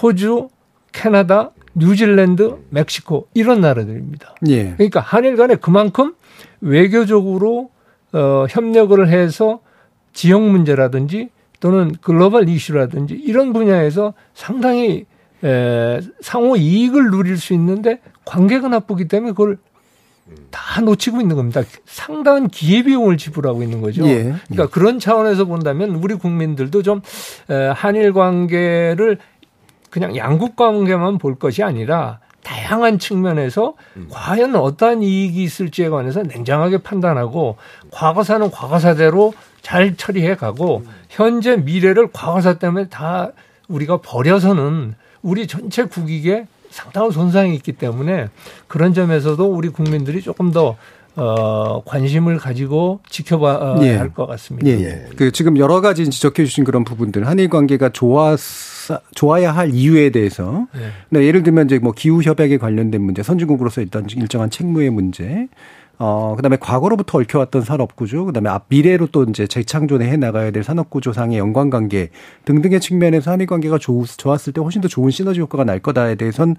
[0.00, 0.48] 호주,
[0.92, 4.34] 캐나다, 뉴질랜드, 멕시코 이런 나라들입니다.
[4.48, 4.72] 예.
[4.74, 6.14] 그러니까 한일 간에 그만큼
[6.60, 7.70] 외교적으로
[8.12, 9.60] 어, 협력을 해서
[10.12, 11.28] 지역 문제라든지
[11.60, 15.06] 또는 글로벌 이슈라든지 이런 분야에서 상당히
[15.44, 19.58] 에, 상호 이익을 누릴 수 있는데 관계가 나쁘기 때문에 그걸
[20.50, 21.62] 다 놓치고 있는 겁니다.
[21.84, 24.06] 상당한 기회비용을 지불하고 있는 거죠.
[24.06, 24.34] 예.
[24.48, 27.00] 그러니까 그런 차원에서 본다면 우리 국민들도 좀
[27.50, 29.18] 에, 한일 관계를
[29.90, 33.74] 그냥 양국 관계만 볼 것이 아니라 다양한 측면에서
[34.10, 37.56] 과연 어떠한 이익이 있을지에 관해서 냉정하게 판단하고
[37.90, 43.32] 과거사는 과거사대로 잘 처리해 가고 현재 미래를 과거사 때문에 다
[43.68, 48.28] 우리가 버려서는 우리 전체 국익에 상당한 손상이 있기 때문에
[48.66, 50.76] 그런 점에서도 우리 국민들이 조금 더
[51.16, 53.96] 어, 관심을 가지고 지켜봐야 예.
[53.96, 54.68] 할것 같습니다.
[54.68, 55.06] 예.
[55.16, 58.36] 그 지금 여러 가지 지적해 주신 그런 부분들 한일 관계가 좋아
[59.14, 60.90] 좋아야 할 이유에 대해서 네.
[61.10, 65.48] 네, 예를 들면 이제 뭐 기후 협약에 관련된 문제, 선진국으로서 일단 일정한 책무의 문제,
[65.98, 70.52] 어 그 다음에 과거로부터 얽혀왔던 산업 구조, 그 다음에 앞 미래로 또 이제 재창조해 나가야
[70.52, 72.10] 될 산업 구조상의 연관 관계
[72.44, 76.56] 등등의 측면에서 한일 관계가 좋, 좋았을 때 훨씬 더 좋은 시너지 효과가 날 거다에 대해선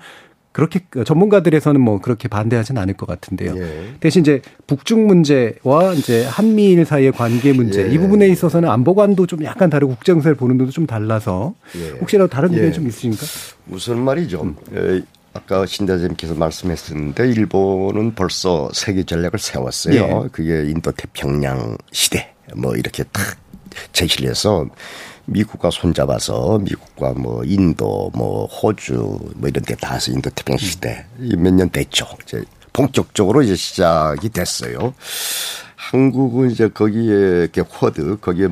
[0.51, 3.55] 그렇게 전문가들에서는 뭐 그렇게 반대하지는 않을 것 같은데요.
[3.55, 3.93] 예.
[3.99, 7.93] 대신 이제 북중 문제와 이제 한미일 사이의 관계 문제 예.
[7.93, 11.89] 이 부분에 있어서는 안보관도 좀 약간 다르고 국정세를 보는 눈도 좀 달라서 예.
[11.99, 12.71] 혹시라도 다른 의견 예.
[12.71, 13.25] 좀 있으십니까?
[13.69, 14.55] 우선 말이죠.
[14.75, 15.01] 에,
[15.33, 20.23] 아까 신 대장님께서 말씀했었는데 일본은 벌써 세계 전략을 세웠어요.
[20.25, 20.29] 예.
[20.31, 23.37] 그게 인도 태평양 시대 뭐 이렇게 딱
[23.93, 24.65] 제시를 해서
[25.25, 28.93] 미국과 손잡아서 미국과 뭐 인도 뭐 호주
[29.35, 32.07] 뭐 이런 데 다 해서 인도 태평양 시대 몇 년 됐죠.
[32.23, 34.93] 이제 본격적으로 이제 시작이 됐어요.
[35.91, 37.13] 한국은 이제 거기에
[37.49, 38.49] 이렇게 워드 거기에 에,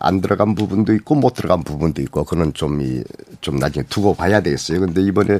[0.00, 3.04] 안 들어간 부분도 있고 못 들어간 부분도 있고 그는 좀 이
[3.44, 4.80] 좀 나중에 두고 봐야 되겠어요.
[4.80, 5.38] 근데 이번에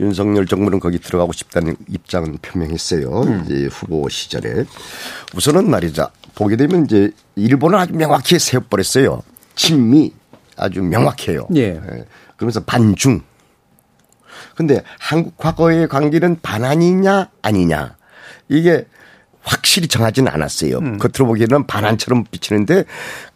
[0.00, 3.42] 윤석열 정부는 거기 들어가고 싶다는 입장은 표명했어요.
[3.44, 4.64] 이제 후보 시절에
[5.36, 6.08] 우선은 말이죠.
[6.34, 9.22] 보게 되면 이제 일본은 아주 명확히 세워버렸어요.
[9.54, 10.12] 친미
[10.56, 11.46] 아주 명확해요.
[11.54, 11.80] 예.
[12.36, 13.20] 그러면서 반중.
[14.56, 17.96] 근데 한국과의 관계는 반한이냐 아니냐
[18.48, 18.86] 이게
[19.46, 20.80] 확실히 정하지는 않았어요.
[20.98, 22.84] 겉으로 보기에는 반한처럼 비치는데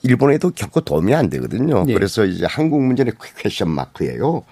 [0.02, 1.84] 일본에도 결코 도움이 안 되거든요.
[1.88, 1.94] 예.
[1.94, 4.42] 그래서 이제 한국 문제는 question mark예요.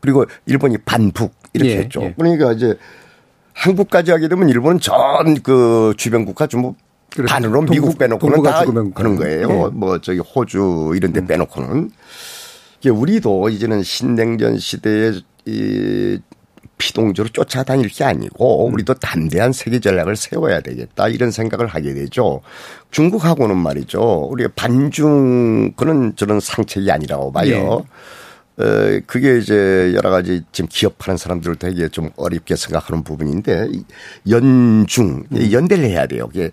[0.00, 2.02] 그리고 일본이 반북 이렇게 예, 했죠.
[2.02, 2.14] 예.
[2.18, 2.76] 그러니까 이제
[3.54, 6.74] 한국까지 하게 되면 일본은 전 그 주변 국가 전부
[7.14, 7.32] 그렇죠.
[7.32, 8.64] 반으로 미국 동북- 빼놓고는 동북아 다.
[8.94, 9.48] 그런 거예요.
[9.50, 9.70] 예.
[9.72, 11.90] 뭐 저기 호주 이런 데 빼놓고는.
[12.80, 15.12] 이게 우리도 이제는 신냉전 시대에
[15.46, 16.18] 이
[16.78, 22.40] 피동적으로 쫓아다닐 게 아니고 우리도 담대한 세계 전략을 세워야 되겠다 이런 생각을 하게 되죠.
[22.90, 24.28] 중국하고는 말이죠.
[24.30, 27.84] 우리가 반중 그는 저는 상책이 아니라고 봐요.
[28.56, 28.64] 네.
[28.64, 33.68] 어, 그게 이제 여러 가지 지금 기업하는 사람들 되게 좀 어렵게 생각하는 부분인데
[34.28, 36.28] 연중 연대를 해야 돼요.
[36.32, 36.50] 이게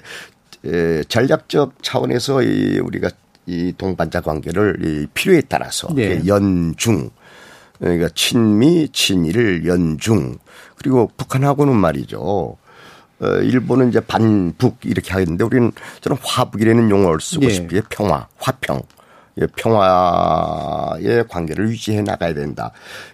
[1.07, 3.09] 전략적 차원에서 이 우리가
[3.47, 6.21] 이 동반자 관계를 이 필요에 따라서 네.
[6.25, 7.09] 연중
[7.79, 10.37] 그러니까 친미, 친일, 연중
[10.77, 12.19] 그리고 북한하고는 말이죠.
[12.21, 17.53] 어, 일본은 이제 반북 이렇게 하겠는데 우리는 저는 화북이라는 용어를 쓰고 네.
[17.53, 17.81] 싶어요.
[17.89, 18.81] 평화, 화평.
[19.41, 22.71] 예, 평화의 관계를 유지해 나가야 된다.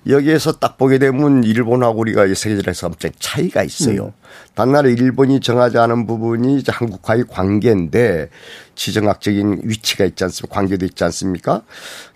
[0.07, 4.05] 여기에서 딱 보게 되면 일본하고 우리가 세계적에서 엄청 차이가 있어요.
[4.05, 4.11] 음.
[4.53, 8.29] 단날에 일본이 정하지 않은 부분이 이제 한국과의 관계인데
[8.75, 10.53] 지정학적인 위치가 있지 않습니까?
[10.53, 11.63] 관계도 있지 않습니까?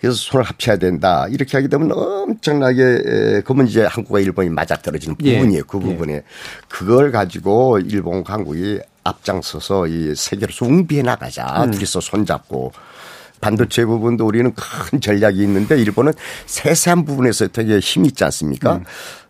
[0.00, 1.26] 그래서 손을 합쳐야 된다.
[1.28, 5.34] 이렇게 하게 되면 엄청나게 그러면 이제 한국과 일본이 맞아떨어지는 예.
[5.36, 5.64] 부분이에요.
[5.64, 5.80] 그 예.
[5.80, 6.12] 그 부분에.
[6.14, 6.22] 예.
[6.68, 11.64] 그걸 가지고 일본과 한국이 앞장서서 이 세계로서 웅비해 나가자.
[11.64, 11.70] 음.
[11.72, 12.72] 둘이서 손잡고
[13.40, 16.12] 반도체 부분도 우리는 큰 전략이 있는데 일본은
[16.46, 18.76] 세세한 부분에서 되게 힘이 있지 않습니까?
[18.76, 18.84] 음.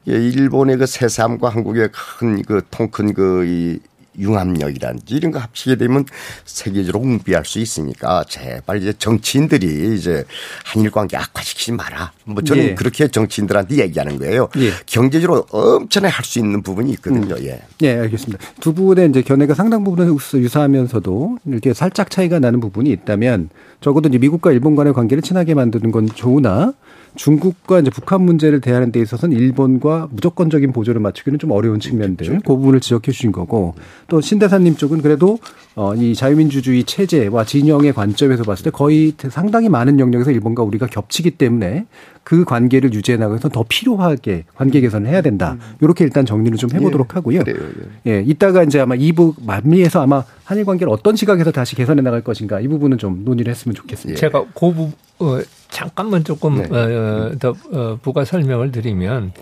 [0.09, 3.81] 예, 일본의 그 세세함과 한국의 큰 그 통큰 그이
[4.19, 6.05] 융합력이란지 이런 거 합치게 되면
[6.45, 10.25] 세계적으로 홍비할 수 있으니까 제발 이제 정치인들이 이제
[10.65, 12.13] 한일 관계 악화시키지 마라.
[12.25, 12.75] 뭐 저는 예.
[12.75, 14.49] 그렇게 정치인들한테 얘기하는 거예요.
[14.59, 14.71] 예.
[14.87, 17.37] 경제적으로 엄청나게 할 수 있는 부분이 있거든요.
[17.37, 17.45] 음.
[17.45, 17.63] 예.
[17.83, 18.45] 예, 알겠습니다.
[18.61, 23.51] 두 분의 이제 견해가 상당 부분은 유사하면서도 이렇게 살짝 차이가 나는 부분이 있다면
[23.81, 26.75] 적어도 이제 미국과 일본 간의 관계를 친하게 만드는 건 좋으나
[27.17, 32.43] 중국과 이제 북한 문제를 대하는 데 있어서는 일본과 무조건적인 보조를 맞추기는 좀 어려운 측면들 그렇죠.
[32.43, 33.75] 그 부분을 지적해 주신 거고
[34.09, 35.39] 또 신대사님 쪽은 그래도
[35.75, 41.33] 어, 이 자유민주주의 체제와 진영의 관점에서 봤을 때 거의 상당히 많은 영역에서 일본과 우리가 겹치기
[41.33, 41.87] 때문에
[42.23, 45.57] 그 관계를 유지해 나가서 더 필요하게 관계 개선을 해야 된다.
[45.81, 47.45] 이렇게 일단 정리를 좀 해보도록 예, 하고요.
[47.45, 47.69] 그래요,
[48.07, 48.11] 예.
[48.11, 52.59] 예, 이따가 이제 아마 2부 만미에서 아마 한일 관계를 어떤 시각에서 다시 개선해 나갈 것인가
[52.61, 54.19] 이 부분은 좀 논의를 했으면 좋겠습니다.
[54.19, 56.69] 제가 그 부, 어, 잠깐만 조금 네.
[56.71, 59.33] 어, 더 어, 부가 설명을 드리면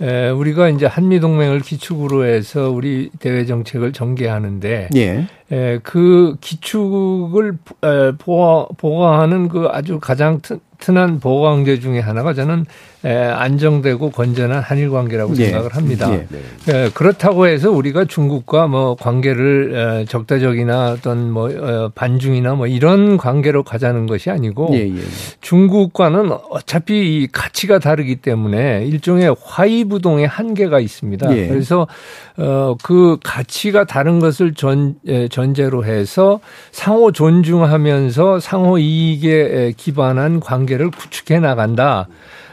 [0.00, 5.26] 에, 우리가 이제 한미 동맹을 기축으로 해서 우리 대외 정책을 전개하는데 예.
[5.52, 12.66] 에, 그 기축을 에, 보호, 보호하는 그 아주 가장 튼튼한 보호 관계 중에 하나가 저는
[13.02, 15.46] 에, 안정되고 건전한 한일 관계라고 예.
[15.46, 16.12] 생각을 합니다.
[16.12, 16.26] 예.
[16.68, 23.16] 에, 그렇다고 해서 우리가 중국과 뭐 관계를 에, 적대적이나 어떤 뭐 어, 반중이나 뭐 이런
[23.16, 25.00] 관계로 가자는 것이 아니고 예, 예.
[25.40, 31.36] 중국과는 어차피 이 가치가 다르기 때문에 일종의 화이부동의 한계가 있습니다.
[31.36, 31.48] 예.
[31.48, 31.88] 그래서
[32.36, 34.96] 어, 그 가치가 다른 것을 전,
[35.30, 42.06] 전 제로 해서 상호 존중하면서 상호 이익에 기반한 관계를 구축해 나간다.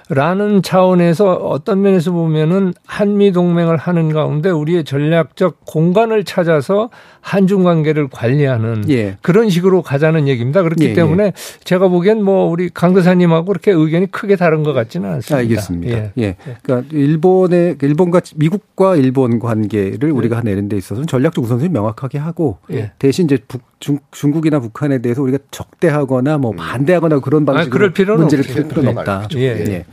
[0.10, 6.89] 라는 차원에서 어떤 면에서 보면은 한미 동맹을 하는 가운데 우리의 전략적 공간을 찾아서
[7.20, 9.17] 한중 관계를 관리하는 예.
[9.22, 10.63] 그런 식으로 가자는 얘기입니다.
[10.63, 10.93] 그렇기 예, 예.
[10.93, 11.34] 때문에 예.
[11.65, 15.38] 제가 보기엔 뭐 우리 강 대사님하고 그렇게 의견이 크게 다른 것 같지는 않습니다.
[15.38, 15.98] 알겠습니다.
[15.98, 16.13] 예.
[16.17, 16.36] 예.
[16.63, 22.91] 그러니까 일본의 일본과 미국과 일본 관계를 우리가 내는 데 있어서는 전략적 우선순위 명확하게 하고 예.
[22.98, 26.56] 대신 이제 북, 중, 중국이나 북한에 대해서 우리가 적대하거나 뭐 음.
[26.58, 29.28] 반대하거나 그런 방식으로 아, 문제를 풀 필요는 없다.
[29.36, 29.42] 예.
[29.42, 29.86] 예.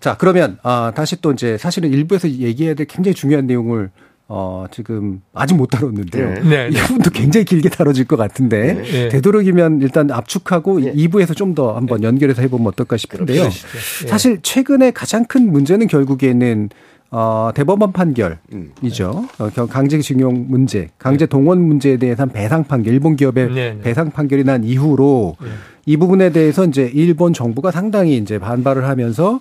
[0.00, 3.90] 자, 그러면 아, 다시 또 이제 사실은 일부에서 얘기해야 될 굉장히 중요한 내용을
[4.32, 6.34] 어, 지금 아직 못 다뤘는데요.
[6.34, 6.40] 네.
[6.40, 6.68] 네.
[6.70, 8.82] 이 부분도 굉장히 길게 다뤄질 것 같은데 네.
[8.82, 9.08] 네.
[9.08, 10.92] 되도록이면 일단 압축하고 네.
[10.92, 12.06] 2부에서 좀 더 한번 네.
[12.06, 13.42] 연결해서 해보면 어떨까 싶은데요.
[13.42, 14.06] 네.
[14.06, 16.68] 사실 최근에 가장 큰 문제는 결국에는
[17.10, 18.38] 어, 대법원 판결이죠.
[18.52, 18.72] 음.
[19.38, 25.36] 어, 강제징용 문제, 강제 동원 문제에 대해서 배상 판결, 일본 기업의 배상 판결이 난 이후로
[25.86, 29.40] 이 부분에 대해서 이제 일본 정부가 상당히 이제 반발을 하면서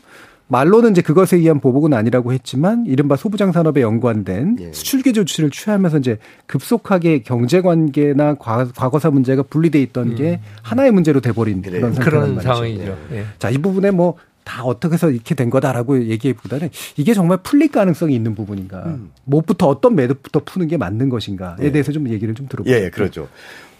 [0.49, 4.71] 말로는 이제 그것에 의한 보복은 아니라고 했지만 이른바 소부장 산업에 연관된 예.
[4.73, 10.15] 수출계 조치를 취하면서 이제 급속하게 경제 관계나 과거사 문제가 분리돼 있던 음.
[10.15, 11.79] 게 하나의 문제로 돼버린 그래.
[11.79, 12.97] 그런 그런 상황이죠.
[13.11, 13.25] 예.
[13.37, 14.15] 자, 이 부분에 뭐
[14.49, 18.83] 다 어떻게 해서 이렇게 된 거다라고 얘기보다는 이게 정말 풀릴 가능성이 있는 부분인가.
[18.87, 19.11] 음.
[19.25, 21.71] 무엇부터 어떤 매듭부터 푸는 게 맞는 것인가에 예.
[21.71, 22.85] 대해서 좀 얘기를 좀 들어볼게요.
[22.85, 23.29] 예, 그렇죠.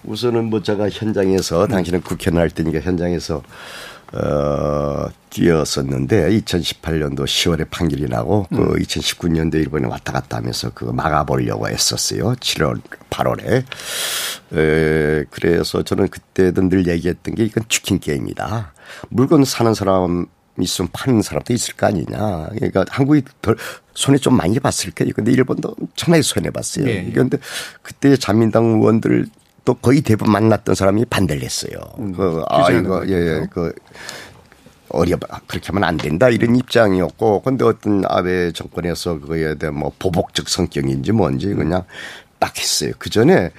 [0.04, 1.68] 우선은 뭐 제가 현장에서 음.
[1.70, 3.42] 당신은 국회의원 할 때니까 현장에서
[4.14, 8.68] 어, 뛰었었는데 2018년도 10월에 판결이 나고 그 음.
[8.74, 12.34] 그 2019년도 일본에 왔다 갔다 하면서 그거 막아보려고 했었어요.
[12.36, 12.80] 7월,
[13.10, 13.64] 8월에.
[14.56, 18.74] 에, 그래서 저는 그때도 늘 얘기했던 게 이건 치킨 게임이다.
[19.10, 20.28] 물건 사는 사람
[20.64, 22.50] 있으면 파는 사람도 있을 거 아니냐.
[22.54, 23.56] 그러니까 한국이 덜
[23.94, 25.14] 손해 좀 많이 봤을 거예요.
[25.16, 26.86] 근데 일본도 엄청나게 손해 봤어요.
[26.86, 27.10] 네.
[27.12, 27.38] 그런데
[27.82, 29.28] 그때 자민당 의원들
[29.66, 31.80] 또 거의 대부분 만났던 사람이 반대를 했어요.
[32.00, 33.74] 음, 그, 아, 이거, 예, 예, 그,
[34.92, 40.50] 어려 그렇게 하면 안 된다 이런 입장이었고 근데 어떤 아베 정권에서 그거에 대한 뭐 보복적
[40.50, 41.84] 성격인지 뭔지 그냥
[42.40, 42.94] 딱 했어요.
[42.98, 43.52] 그 전에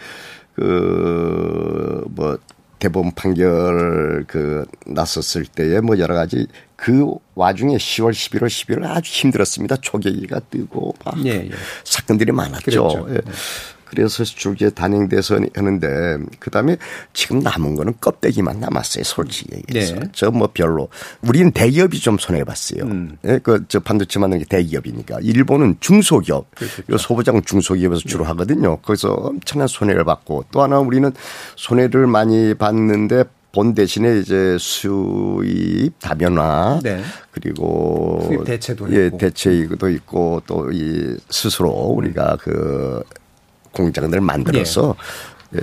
[0.57, 2.39] 그 뭐
[2.79, 6.47] 대법원 판결 그 났었을 때에 뭐 여러 가지
[6.81, 9.77] 그 와중에 10월, 11월, 12월 아주 힘들었습니다.
[9.77, 11.51] 초계기가 뜨고 막 예, 예.
[11.85, 13.07] 사건들이 많았죠.
[13.11, 13.21] 예.
[13.85, 16.77] 그래서 줄기에 단행돼서 하는데 그다음에
[17.13, 19.03] 지금 남은 거는 껍데기만 남았어요.
[19.05, 19.97] 솔직히 얘기해서.
[19.97, 20.01] 네.
[20.13, 20.89] 저뭐 별로
[21.23, 22.85] 우리는 대기업이 좀 손해 봤어요.
[22.85, 23.19] 음.
[23.27, 25.19] 예, 그저 반도체 만드는 게 대기업이니까.
[25.23, 26.55] 일본은 중소기업.
[26.55, 26.83] 그렇죠.
[26.89, 28.77] 요 소부장은 중소기업에서 주로 하거든요.
[28.77, 31.13] 거기서 엄청난 손해를 받고 또 하나 우리는
[31.57, 37.03] 손해를 많이 받는데 본 대신에 이제 수입 다변화 네.
[37.33, 39.19] 그리고 수입 대체도 예, 있고.
[39.19, 43.03] 대체이기도 있고 또 이 스스로 우리가 그
[43.73, 44.95] 공장들 만들어서
[45.57, 45.61] 예,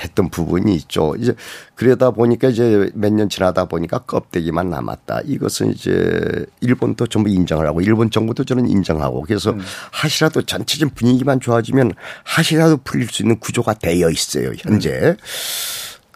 [0.00, 1.14] 했던 부분이 있죠.
[1.16, 1.32] 이제
[1.76, 5.20] 그러다 보니까 이제 몇 년 지나다 보니까 껍데기만 남았다.
[5.24, 9.54] 이것은 이제 일본도 전부 인정을 하고 일본 정부도 저는 인정하고 그래서
[9.92, 11.92] 하시라도 전체적인 분위기만 좋아지면
[12.24, 14.50] 하시라도 풀릴 수 있는 구조가 되어 있어요.
[14.58, 15.16] 현재.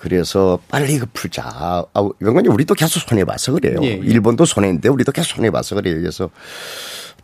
[0.05, 1.43] 그래서 빨리 그 풀자.
[1.47, 3.79] 아, 이건 우리도 계속 손해봐서 그래요.
[3.83, 3.93] 예, 예.
[3.95, 5.97] 일본도 손해인데 우리도 계속 손해봐서 그래요.
[5.97, 6.29] 그래서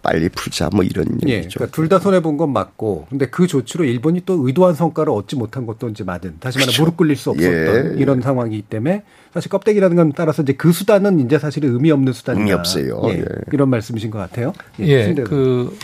[0.03, 1.59] 빨리 풀자 뭐 이런 예, 얘기죠.
[1.59, 5.37] 그러니까 둘 다 손해 본 건 맞고, 근데 그 조치로 일본이 또 의도한 성과를 얻지
[5.37, 6.37] 못한 것도 이제 맞은.
[6.41, 6.73] 다시 말해.
[6.79, 8.01] 무릎 꿇릴 수 없었던 예.
[8.01, 9.03] 이런 상황이기 때문에
[9.35, 12.41] 사실 껍데기라는 건 따라서 이제 그 수단은 이제 사실 의미 없는 수단이다.
[12.41, 13.03] 의미 없어요.
[13.09, 13.25] 예, 예.
[13.53, 14.55] 이런 말씀이신 것 같아요.
[14.79, 15.29] 예, 신대로.
[15.29, 15.77] 그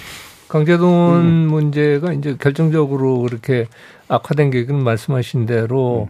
[0.49, 3.67] 강제동 문제가 이제 결정적으로 그렇게
[4.09, 6.09] 악화된 계기는 말씀하신 대로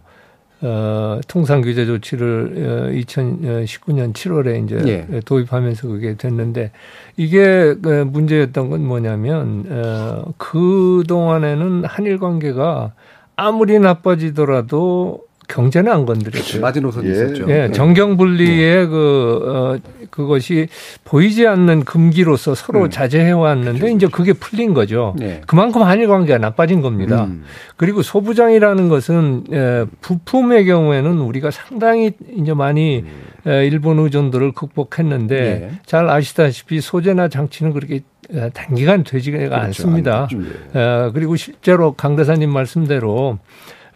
[0.62, 5.20] 어, 통상 규제 조치를 어, 2019년 7월에 이제 예.
[5.20, 6.70] 도입하면서 그게 됐는데
[7.16, 12.92] 이게 그 문제였던 건 뭐냐면 어, 그 동안에는 한일 관계가
[13.36, 16.60] 아무리 나빠지더라도 경제는 안 건드렸어요.
[16.60, 17.12] 마지노선이 예.
[17.12, 17.46] 있었죠.
[17.48, 20.68] 예, 정경분리의 그, 어, 그것이
[21.04, 25.14] 보이지 않는 금기로서 서로 자제해 왔는데 이제 그게 풀린 거죠.
[25.18, 25.42] 네.
[25.46, 27.28] 그만큼 한일 관계가 나빠진 겁니다.
[27.76, 33.04] 그리고 소부장이라는 것은 에, 부품의 경우에는 우리가 상당히 이제 많이
[33.46, 35.70] 에, 일본 의존도를 극복했는데 네.
[35.84, 38.00] 잘 아시다시피 소재나 장치는 그렇게
[38.32, 40.28] 에, 단기간 되지가 않습니다.
[40.74, 43.38] 에, 그리고 실제로 강 대사님 말씀대로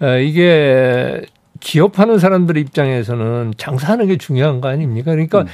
[0.02, 1.22] 에, 이게
[1.60, 5.12] 기업하는 사람들 입장에서는 장사하는 게 중요한 거 아닙니까?
[5.12, 5.46] 그러니까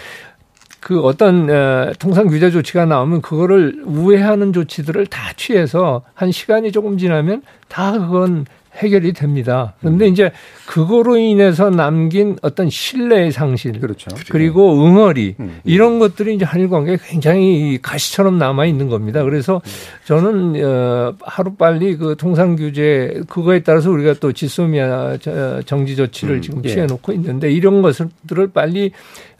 [0.80, 6.96] 그 어떤 에, 통상 규제 조치가 나오면 그거를 우회하는 조치들을 다 취해서 한 시간이 조금
[6.96, 9.74] 지나면 다 그건 해결이 됩니다.
[9.80, 10.30] 그런데 이제
[10.66, 14.08] 그거로 인해서 남긴 어떤 신뢰의 상실, 그렇죠.
[14.30, 15.34] 그리고 응어리
[15.64, 19.22] 이런 것들이 이제 한일 관계에 굉장히 이 가시처럼 남아 있는 겁니다.
[19.22, 19.62] 그래서
[20.04, 26.42] 저는 어, 하루 빨리 그 통상 규제 그거에 따라서 우리가 또 지소미아 저- 정지 조치를
[26.42, 26.68] 지금 예.
[26.68, 28.92] 취해 놓고 있는데 이런 것들을 빨리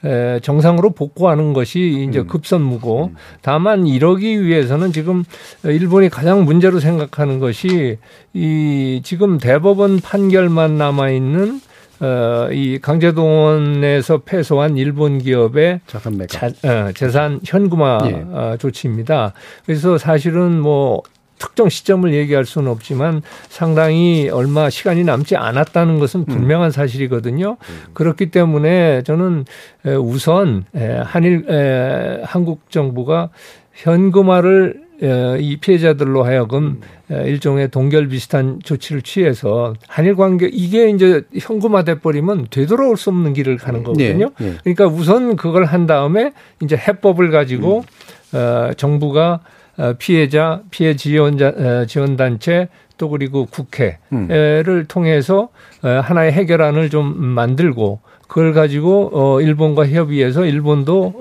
[0.07, 5.25] 에, 정상으로 복구하는 것이 이제 급선무고 다만 이러기 위해서는 지금
[5.65, 7.99] 일본이 가장 문제로 생각하는 것이
[8.33, 11.61] 이 지금 대법원 판결만 남아 있는
[12.01, 15.81] 어, 이 강제동원에서 패소한 일본 기업의.
[16.27, 18.13] 자, 어, 재산 현금화 예.
[18.13, 19.33] 어, 조치입니다.
[19.65, 21.03] 그래서 사실은 뭐
[21.39, 27.57] 특정 시점을 얘기할 수는 없지만 상당히 얼마 시간이 남지 않았다는 것은 분명한 사실이거든요.
[27.93, 29.45] 그렇기 때문에 저는
[29.87, 33.31] 에, 우선 에, 한일 에, 한국 정부가
[33.75, 41.23] 현금화를 에, 이 피해자들로 하여금 에, 일종의 동결 비슷한 조치를 취해서 한일 관계 이게 이제
[41.39, 44.31] 현금화 돼 버리면 되돌아올 수 없는 길을 가는 거거든요.
[44.41, 44.55] 예, 예.
[44.63, 47.85] 그러니까 우선 그걸 한 다음에 이제 해법을 가지고
[48.33, 49.56] 어, 정부가 어,
[49.99, 55.49] 피해자, 피해 지원자, 어, 지원단체 또 그리고 국회를 통해서
[55.83, 61.15] 어, 하나의 해결안을 좀 만들고 그걸 가지고 어 일본과 협의해서 일본도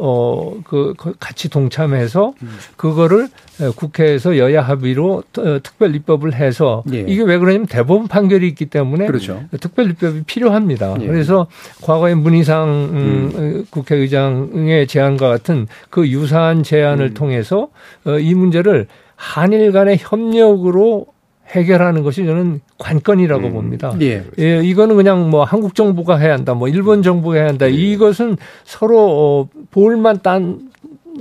[0.65, 2.33] 어그 그 같이 동참해서
[2.77, 3.27] 그거를
[3.61, 7.05] 에, 국회에서 여야 합의로 어, 특별 입법을 해서 예.
[7.07, 9.43] 이게 왜 그러냐면 대법원 판결이 있기 때문에 그렇죠.
[9.61, 10.95] 특별 입법이 필요합니다.
[11.01, 11.07] 예.
[11.07, 11.47] 그래서
[11.81, 17.69] 과거에 문희상 음, 어, 국회의장의 제안과 같은 그 유사한 제안을 통해서
[18.05, 21.07] 어, 이 문제를 한일 간의 협력으로
[21.49, 23.95] 해결하는 것이 저는 관건이라고 봅니다.
[24.01, 24.23] 예.
[24.39, 27.67] 예, 이거는 그냥 뭐 한국 정부가 해야 한다, 뭐 일본 정부가 해야 한다.
[27.67, 30.69] 이것은 서로 어, 볼만 딴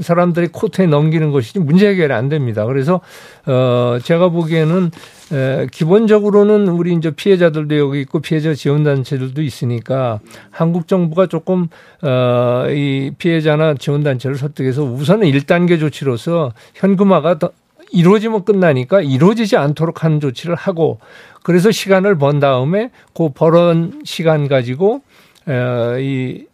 [0.01, 2.65] 사람들이 코트에 넘기는 것이지 문제 해결이 안 됩니다.
[2.67, 3.01] 그래서
[3.47, 4.91] 어 제가 보기에는
[5.33, 10.19] 에, 기본적으로는 우리 이제 피해자들도 여기 있고 피해자 지원 단체들도 있으니까
[10.51, 11.69] 한국 정부가 조금
[12.03, 17.51] 어 이 피해자나 지원 단체를 설득해서 우선은 1단계 조치로서 현금화가 더
[17.95, 20.99] 이루어지면 끝나니까 이루어지지 않도록 하는 조치를 하고
[21.43, 25.03] 그래서 시간을 번 다음에 그 벌은 시간 가지고
[25.47, 26.47] 어, 이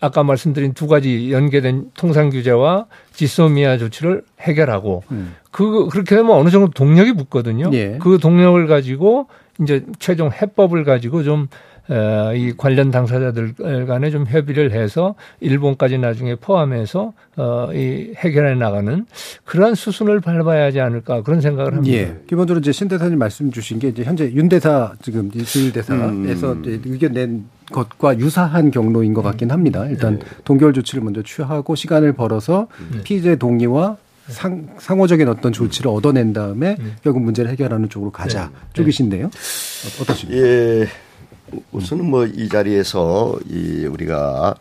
[0.00, 5.34] 아까 말씀드린 두 가지 연계된 통상 규제와 지소미아 조치를 해결하고 음.
[5.50, 7.70] 그 그렇게 되면 어느 정도 동력이 붙거든요.
[7.72, 7.98] 예.
[7.98, 9.28] 그 동력을 가지고
[9.60, 11.75] 이제 최종 해법을 가지고 좀 어,
[12.34, 19.06] 이 관련 당사자들 간에 좀 협의를 해서 일본까지 나중에 포함해서 어, 이 해결해 나가는
[19.44, 21.96] 그러한 수순을 밟아야 하지 않을까 그런 생각을 합니다.
[21.96, 22.16] 예.
[22.26, 26.62] 기본적으로 이제 신 대사님 말씀 주신 게 이제 현재 윤 대사 지금 이주일 대사에서 음.
[26.66, 29.86] 의견 낸 것과 유사한 경로인 것 같긴 합니다.
[29.86, 32.68] 일단 동결 조치를 먼저 취하고 시간을 벌어서
[33.04, 33.96] 피의자의 동의와
[34.28, 39.26] 상, 상호적인 어떤 조치를 얻어낸 다음에 결국 문제를 해결하는 쪽으로 가자 쪽이신데요.
[39.26, 40.42] 어, 어떠십니까?
[40.42, 40.86] 예,
[41.72, 44.54] 우선은 뭐 이 자리에서 이 우리가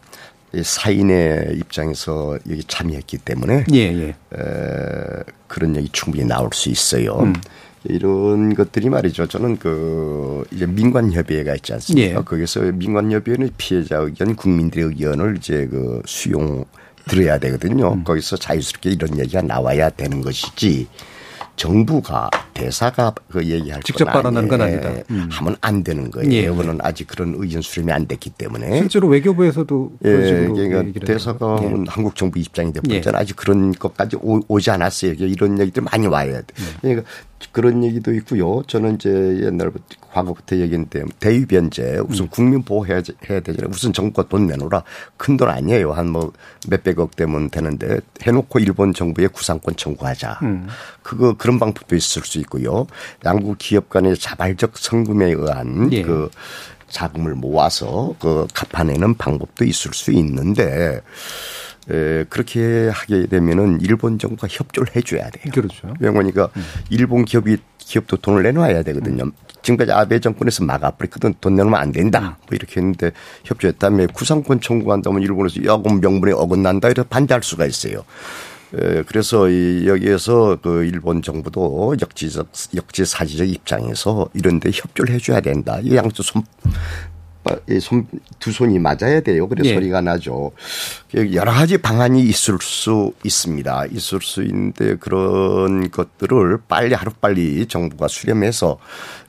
[0.54, 4.08] 이 사인의 입장에서 여기 참여했기 때문에 예, 예.
[4.10, 7.20] 에, 그런 얘기 충분히 나올 수 있어요.
[7.20, 7.34] 음.
[7.84, 9.28] 이런 것들이 말이죠.
[9.28, 12.20] 저는 그 이제 민관협의회가 있지 않습니까?
[12.20, 12.24] 예.
[12.24, 16.66] 거기서 민관협의회는 피해자 의견, 국민들의 의견을 이제 그 수용
[17.08, 17.94] 들어야 되거든요.
[17.94, 18.04] 음.
[18.04, 20.88] 거기서 자유스럽게 이런 얘기가 나와야 되는 것이지.
[21.58, 24.62] 정부가 대사가 그 얘기할 직접 건 발언하는 건.
[24.62, 24.90] 아니다.
[25.12, 25.28] 음.
[25.30, 26.32] 하면 안 되는 거예요.
[26.32, 26.48] 예.
[26.48, 28.80] 그거는 아직 그런 의견 수렴이 안 됐기 때문에.
[28.80, 30.10] 실제로 외교부에서도 예,
[30.48, 31.60] 그러니까 대사가.
[31.62, 31.68] 예.
[31.70, 33.22] 는 한국 정부 입장이 되었잖아요.
[33.22, 35.12] 아직 그런 것까지 오, 지 않았어요.
[35.14, 36.48] 이런 얘기들 많이 와야 돼.
[36.82, 36.96] 네.
[36.96, 37.10] 그러니까
[37.52, 38.64] 그런 얘기도 있고요.
[38.66, 39.10] 저는 이제
[39.44, 42.06] 옛날부터 과거부터 얘기했는데 대위 변제 음.
[42.10, 43.70] 우선 국민 보호해야 해야 되잖아요.
[43.72, 44.84] 우선 정부가 돈 내놓으라
[45.18, 45.92] 큰 돈 아니에요.
[45.92, 46.32] 한 뭐
[46.70, 50.40] 몇백억 되면 되는데 해놓고 일본 정부에 구상권 청구하자.
[50.44, 50.68] 음.
[51.04, 52.88] 그거 그런 방법도 있을 수 있고 요.
[53.26, 56.02] 양국 기업 간의 자발적 성금에 의한 예.
[56.04, 56.30] 그
[56.88, 61.02] 자금을 모아서 그 갚아내는 방법도 있을 수 있는데
[61.90, 65.52] 에, 그렇게 하게 되면은 일본 정부가 협조를 해줘야 돼요.
[65.54, 65.94] 그렇죠.
[66.00, 66.50] 왜냐니까
[66.90, 69.32] 일본 기업이 기업도 돈을 내놔야 되거든요.
[69.62, 71.36] 지금까지 아베 정권에서 막아버렸거든.
[71.42, 72.38] 돈 내놓으면 안 된다.
[72.48, 73.12] 뭐 이렇게 했는데
[73.44, 76.90] 협조했다며 구상권 청구한다면 일본에서 야, 그럼 명분에 어긋난다.
[76.90, 78.04] 이래서 반대할 수가 있어요.
[78.78, 85.80] 에, 그래서 이 여기에서 그 일본 정부도 역지적, 역지사지적 입장에서 이런데 협조를 해줘야 된다.
[85.82, 86.44] 이 양쪽 손,
[87.70, 88.08] 이 손,
[88.40, 89.48] 두 손이 맞아야 돼요.
[89.48, 89.74] 그래 예.
[89.76, 90.52] 소리가 나죠.
[91.34, 93.86] 여러 가지 방안이 있을 수 있습니다.
[93.92, 98.78] 있을 수 있는데 그런 것들을 빨리 하루빨리 정부가 수렴해서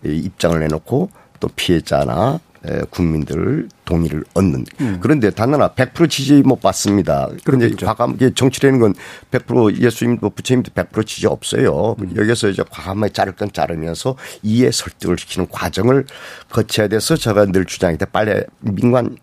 [0.05, 2.55] 이 입장을 내놓고 또 피해자나 에,
[2.90, 4.64] 국민들 동의를 얻는.
[5.00, 7.28] 그런데 단 하나 100% 지지 못 받습니다.
[7.44, 7.70] 그런데.
[7.76, 8.94] 과감하게 정치라는 건
[9.30, 11.96] 100% 예수님도 부처님도 100% 지지 없어요.
[12.16, 16.06] 여기서 이제 과감하게 자를 건 자르면서 이해 설득을 시키는 과정을
[16.50, 18.06] 거쳐야 돼서 제가 늘 주장했다.
[18.06, 19.16] 빨리 민관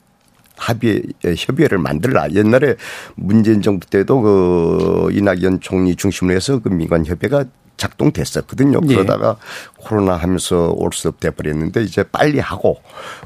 [0.55, 2.31] 합의 협의회를 만들라.
[2.31, 2.75] 옛날에
[3.15, 7.45] 문재인 정부 때도 그 이낙연 총리 중심으로 해서 그 민관 협의회가
[7.77, 8.79] 작동됐었거든요.
[8.87, 8.95] 예.
[8.95, 9.37] 그러다가
[9.77, 12.81] 코로나 하면서 올 수 없대 버렸는데 이제 빨리 하고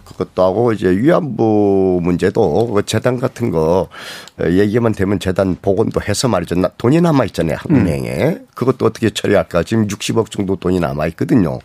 [0.06, 3.90] 그것도 하고 이제 위안부 문제도 그 재단 같은 거
[4.44, 6.56] 얘기만 되면 재단 복원도 해서 말이죠.
[6.56, 7.58] 나- 돈이 남아 있잖아요.
[7.60, 8.40] 한국은행에.
[8.56, 9.64] 그것도 어떻게 처리할까.
[9.64, 11.60] 지금 60억 정도 돈이 남아 있거든요.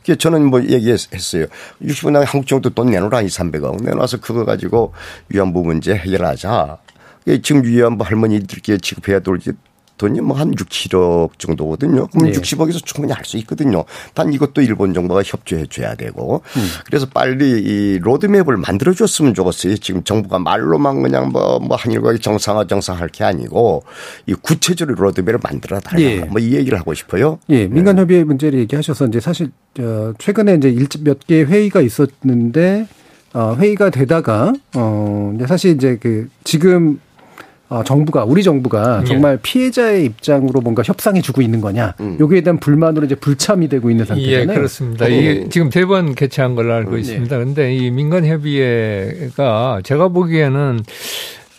[0.00, 1.46] 그게 저는 뭐 얘기했어요.
[1.82, 3.84] 60억 나 한국 정도 돈 내놓으라 이 300억.
[3.84, 4.92] 내놔서 그거 가지고
[5.28, 6.78] 위안부 문제 해결하자.
[7.42, 9.38] 지금 위안부 할머니들께 지급해야 될
[10.02, 12.08] 돈이 뭐 한 6, 7억 정도거든요.
[12.08, 12.32] 그럼 네.
[12.32, 13.84] 60억에서 충분히 할 수 있거든요.
[14.14, 16.42] 단 이것도 일본 정부가 협조해 줘야 되고.
[16.56, 16.62] 음.
[16.86, 19.76] 그래서 빨리 이 로드맵을 만들어 줬으면 좋겠어요.
[19.76, 23.84] 지금 정부가 말로만 그냥 뭐, 뭐 한일과의 정상화 정상할 게 아니고
[24.26, 26.02] 이 구체적으로 로드맵을 만들어 달라.
[26.02, 26.16] 예.
[26.24, 27.38] 뭐이 얘기를 하고 싶어요.
[27.50, 32.88] 예, 민간 협의회 문제를 얘기하셔서 이제 사실 어 최근에 이제 일집 몇개 회의가 있었는데
[33.34, 37.11] 어 회의가 되다가 어 이제 사실 이제 그 지금 어
[37.82, 39.04] 정부가 우리 정부가 예.
[39.06, 41.94] 정말 피해자의 입장으로 뭔가 협상해 주고 있는 거냐.
[42.00, 42.16] 음.
[42.20, 44.50] 여기에 대한 불만으로 이제 불참이 되고 있는 상태잖아요.
[44.50, 45.06] 예, 그렇습니다.
[45.06, 45.08] 어.
[45.08, 47.00] 이게 지금 대번 개최한 걸로 알고 네.
[47.00, 47.36] 있습니다.
[47.36, 50.80] 그런데 이 민간협의회가 제가 보기에는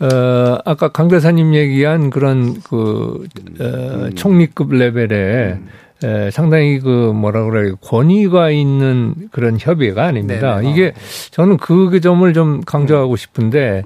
[0.02, 3.26] 어, 아까 강 대사님 얘기한 그런 그,
[3.60, 5.58] 어, 총리급 레벨의
[6.04, 10.58] 에, 상당히 그 뭐라 그래요 권위가 있는 그런 협의회가 아닙니다.
[10.60, 10.72] 네네.
[10.72, 10.94] 이게
[11.32, 13.84] 저는 그 점을 좀 강조하고 싶은데 에,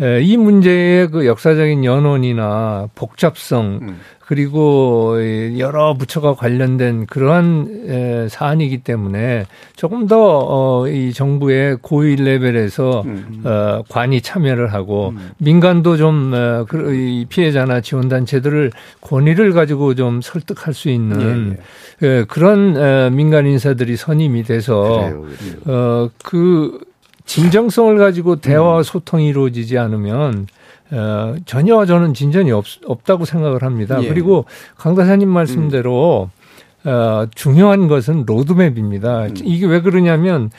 [0.00, 9.46] 이 문제의 그 역사적인 연원이나 복잡성 그리고 이 여러 부처가 관련된 그러한 에, 사안이기 때문에
[9.74, 13.04] 조금 더 이 정부의 고위 레벨에서
[13.44, 18.70] 어, 관이 참여를 하고 민간도 좀 어, 그, 이 피해자나 지원 단체들을
[19.00, 21.56] 권위를 가지고 좀 설득할 수 있는
[22.02, 25.24] 예, 그런 에, 민간 인사들이 선임이 돼서 그래요.
[25.66, 26.78] 어, 그
[27.28, 30.46] 진정성을 가지고 대화와 소통이 이루어지지 않으면
[30.90, 34.02] 어, 전혀 저는 진전이 없, 없다고 생각을 합니다.
[34.02, 34.08] 예.
[34.08, 34.46] 그리고
[34.78, 36.30] 강 대사님 말씀대로
[36.84, 39.28] 어, 중요한 것은 로드맵입니다.
[39.42, 40.50] 이게 왜 그러냐면 어,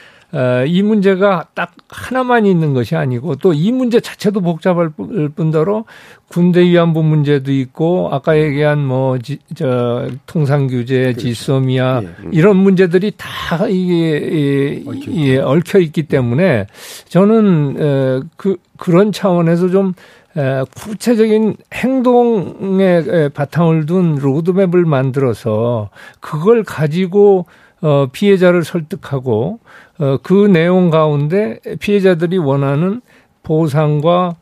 [0.66, 4.90] 이 문제가 딱 하나만 있는 것이 아니고 또 이 문제 자체도 복잡할
[5.34, 5.84] 뿐더러
[6.28, 9.18] 군대 위안부 문제도 있고 아까 얘기한 뭐
[9.54, 11.20] 저 통상 규제, 그렇죠.
[11.20, 12.06] 지소미아 예.
[12.06, 12.30] 음.
[12.32, 16.66] 이런 문제들이 다 이게 얽혀, 예, 얽혀 있기 때문에
[17.08, 19.94] 저는 어, 그 그런 차원에서 좀
[20.76, 23.02] 구체적인 행동에
[23.34, 27.46] 바탕을 둔 로드맵을 만들어서 그걸 가지고
[27.82, 29.58] 어, 피해자를 설득하고
[29.98, 33.00] 어, 그 내용 가운데 피해자들이 원하는
[33.42, 34.36] 보상과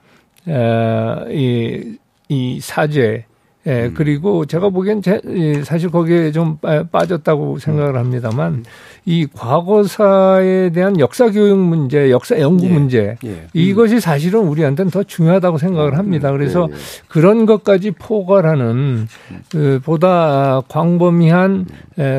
[1.31, 3.28] 이, 이 사죄
[3.69, 3.95] 예, 음.
[3.95, 5.21] 그리고 제가 보기엔 제,
[5.63, 6.57] 사실 거기에 좀
[6.91, 8.65] 빠졌다고 생각을 합니다만 음.
[9.05, 12.69] 이 과거사에 대한 역사 교육 문제, 역사 연구 예.
[12.71, 13.47] 문제 예.
[13.53, 16.31] 이것이 사실은 우리한테는 더 중요하다고 생각을 합니다.
[16.31, 16.37] 음.
[16.37, 16.79] 그래서 예, 예.
[17.09, 19.07] 그런 것까지 포괄하는
[19.51, 21.67] 그 보다 광범위한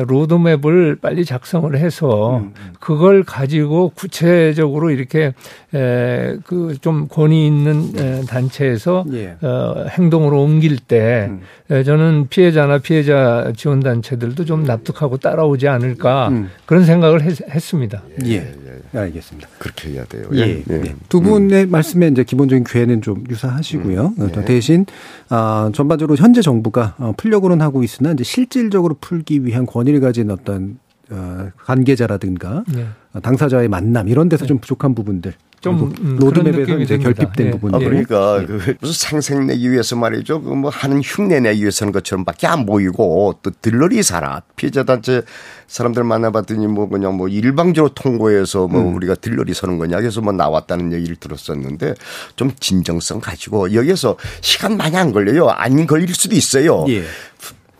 [0.06, 2.44] 로드맵을 빨리 작성을 해서
[2.78, 5.32] 그걸 가지고 구체적으로 이렇게
[5.70, 7.92] 그좀 권위 있는
[8.26, 9.36] 단체에서 예.
[9.40, 11.84] 어, 행동으로 옮길 때 음.
[11.84, 16.50] 저는 피해자나 피해자 지원 단체들도 좀 납득하고 따라오지 않을까 음.
[16.66, 18.54] 그런 생각을 했, 습니다 예, 예,
[18.94, 19.48] 예, 알겠습니다.
[19.58, 20.24] 그렇게 해야 돼요.
[20.34, 20.64] 예, 예.
[20.70, 20.94] 예.
[21.08, 21.70] 두 분의 음.
[21.70, 24.14] 말씀에 이제 기본적인 괴는 좀 유사하시고요.
[24.18, 24.30] 음.
[24.36, 24.44] 예.
[24.44, 24.86] 대신
[25.28, 30.78] 아, 전반적으로 현재 정부가 어, 풀려고는 하고 있으나 이제 실질적으로 풀기 위한 권위를 가진 어떤
[31.10, 32.86] 어, 관계자라든가 네.
[33.22, 37.50] 당사자의 만남 이런 데서 좀 부족한 부분들 좀 음, 로드맵에서 이제 결핍된 예.
[37.50, 37.74] 부분.
[37.74, 38.46] 아, 그러니까 예.
[38.46, 40.40] 그 무슨 상생 내기 위해서 말이죠.
[40.42, 45.22] 그 뭐 하는 흉내 내기 위해서는 것처럼밖에 안 보이고 또 들러리 살아 피해자 단체
[45.66, 48.94] 사람들 만나봤더니 뭐 그냥 뭐 일방적으로 통고해서 뭐 음.
[48.96, 51.94] 우리가 들러리 서는 거냐 그래서 뭐 나왔다는 얘기를 들었었는데
[52.36, 55.48] 좀 진정성 가지고 여기에서 시간 많이 안 걸려요.
[55.48, 56.84] 안 걸릴 수도 있어요.
[56.88, 57.04] 예.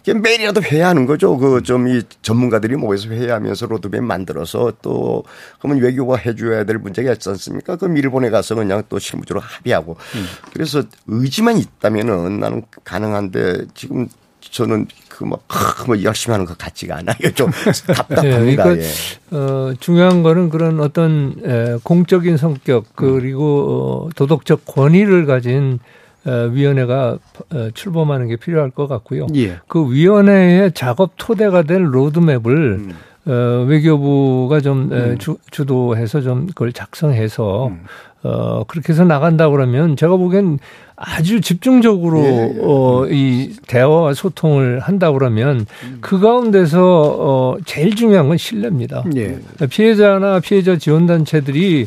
[0.07, 1.37] 매일이라도 회의하는 거죠.
[1.37, 5.25] 그 좀 이 전문가들이 모여서 회의하면서 로드맵 만들어서 또
[5.61, 7.77] 그러면 외교가 해줘야 될 문제가 있지 않습니까?
[7.77, 10.27] 그럼 일본에 가서 그냥 또 실무적으로 합의하고 음.
[10.53, 14.09] 그래서 의지만 있다면은 나는 가능한데 지금
[14.41, 15.39] 저는 그뭐
[15.87, 17.17] 뭐 열심히 하는 것 같지가 않아요.
[17.35, 17.51] 좀
[17.87, 18.23] 답답합니다.
[18.23, 19.37] 네, 그러니까 예.
[19.37, 27.19] 어, 중요한 거는 그런 어떤 에, 공적인 성격 그리고 어, 도덕적 권위를 가진 어, 위원회가
[27.53, 29.27] 어, 출범하는 게 필요할 것 같고요.
[29.37, 29.59] 예.
[29.69, 32.93] 그 위원회의 작업 토대가 될 로드맵을 음.
[33.27, 35.19] 어, 외교부가 좀 음.
[35.19, 37.85] 주, 주도해서 좀 그걸 작성해서 음.
[38.23, 40.59] 어, 그렇게 해서 나간다 그러면 제가 보기엔
[40.97, 42.59] 아주 집중적으로 예, 예.
[42.61, 45.99] 어, 이 대화와 소통을 한다 그러면 음.
[46.01, 49.05] 그 가운데서 어, 제일 중요한 건 신뢰입니다.
[49.17, 49.39] 예.
[49.71, 51.87] 피해자나 피해자 지원단체들이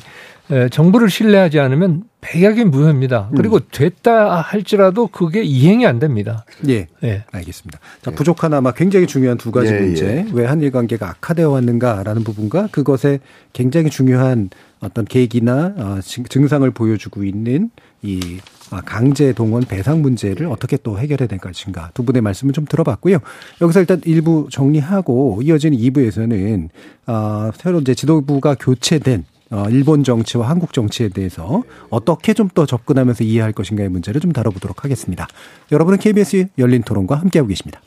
[0.72, 3.30] 정부를 신뢰하지 않으면 백약이 무효입니다.
[3.32, 3.36] 음.
[3.36, 6.45] 그리고 됐다 할지라도 그게 이행이 안 됩니다.
[6.68, 6.88] 예.
[7.04, 7.24] 예.
[7.32, 7.80] 알겠습니다.
[8.01, 10.06] 자, 부족한 아마 굉장히 중요한 두 가지 예, 문제.
[10.06, 10.26] 예.
[10.32, 13.20] 왜 한일 관계가 악화되어 왔는가라는 부분과 그것에
[13.51, 14.49] 굉장히 중요한
[14.80, 17.70] 어떤 계기나 어, 증상을 보여주고 있는
[18.01, 18.39] 이
[18.70, 23.20] 아, 강제 동원 배상 문제를 어떻게 또 해결해야 될 것인가 두 분의 말씀을 좀 들어봤고요.
[23.62, 26.70] 여기서 일단 일부 정리하고 이어지는 2부에서는
[27.08, 33.24] 어, 새로 이제 지도부가 교체된 어, 일본 정치와 한국 정치에 대해서 어떻게 좀 더 접근하면서
[33.24, 35.28] 이해할 것인가의 문제를 좀 다뤄보도록 하겠습니다.
[35.72, 37.82] 여러분은 KBS 열린 토론과 함께하고 계십니다.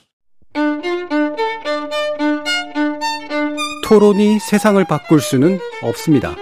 [3.85, 6.35] 토론이 세상을 바꿀 수는 없습니다.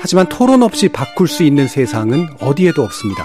[0.00, 3.24] 하지만 토론 없이 바꿀 수 있는 세상은 어디에도 없습니다.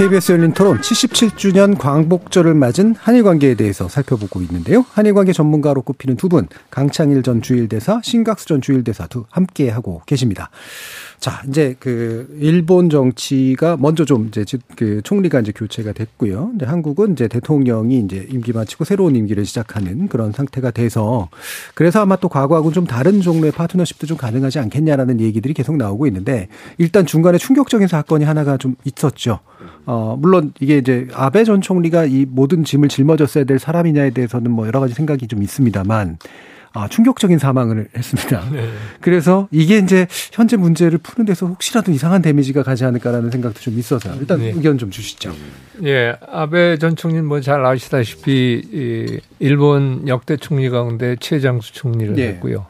[0.00, 4.86] KBS 열린 토론 77주년 광복절을 맞은 한일 관계에 대해서 살펴보고 있는데요.
[4.92, 10.00] 한일 관계 전문가로 꼽히는 두 분, 강창일 전 주일대사, 신각수 전 주일대사 두 함께 하고
[10.06, 10.48] 계십니다.
[11.20, 14.42] 자, 이제 그 일본 정치가 먼저 좀 이제
[14.74, 16.48] 그 총리가 이제 교체가 됐고요.
[16.48, 21.28] 근데 한국은 이제 대통령이 이제 임기 마치고 새로운 임기를 시작하는 그런 상태가 돼서
[21.74, 26.48] 그래서 아마 또 과거하고는 좀 다른 종류의 파트너십도 좀 가능하지 않겠냐라는 얘기들이 계속 나오고 있는데
[26.78, 29.40] 일단 중간에 충격적인 사건이 하나가 좀 있었죠.
[29.84, 34.66] 어, 물론 이게 이제 아베 전 총리가 이 모든 짐을 짊어졌어야 될 사람이냐에 대해서는 뭐
[34.66, 36.16] 여러 가지 생각이 좀 있습니다만
[36.72, 38.44] 아, 충격적인 사망을 했습니다.
[38.52, 38.68] 네.
[39.00, 44.14] 그래서 이게 이제 현재 문제를 푸는 데서 혹시라도 이상한 데미지가 가지 않을까라는 생각도 좀 있어서
[44.16, 44.52] 일단 네.
[44.52, 45.32] 의견 좀 주시죠.
[45.84, 52.28] 예, 아베 전 총리는 뭐 잘 아시다시피 이 일본 역대 총리 가운데 최장수 총리를 네.
[52.28, 52.66] 했고요.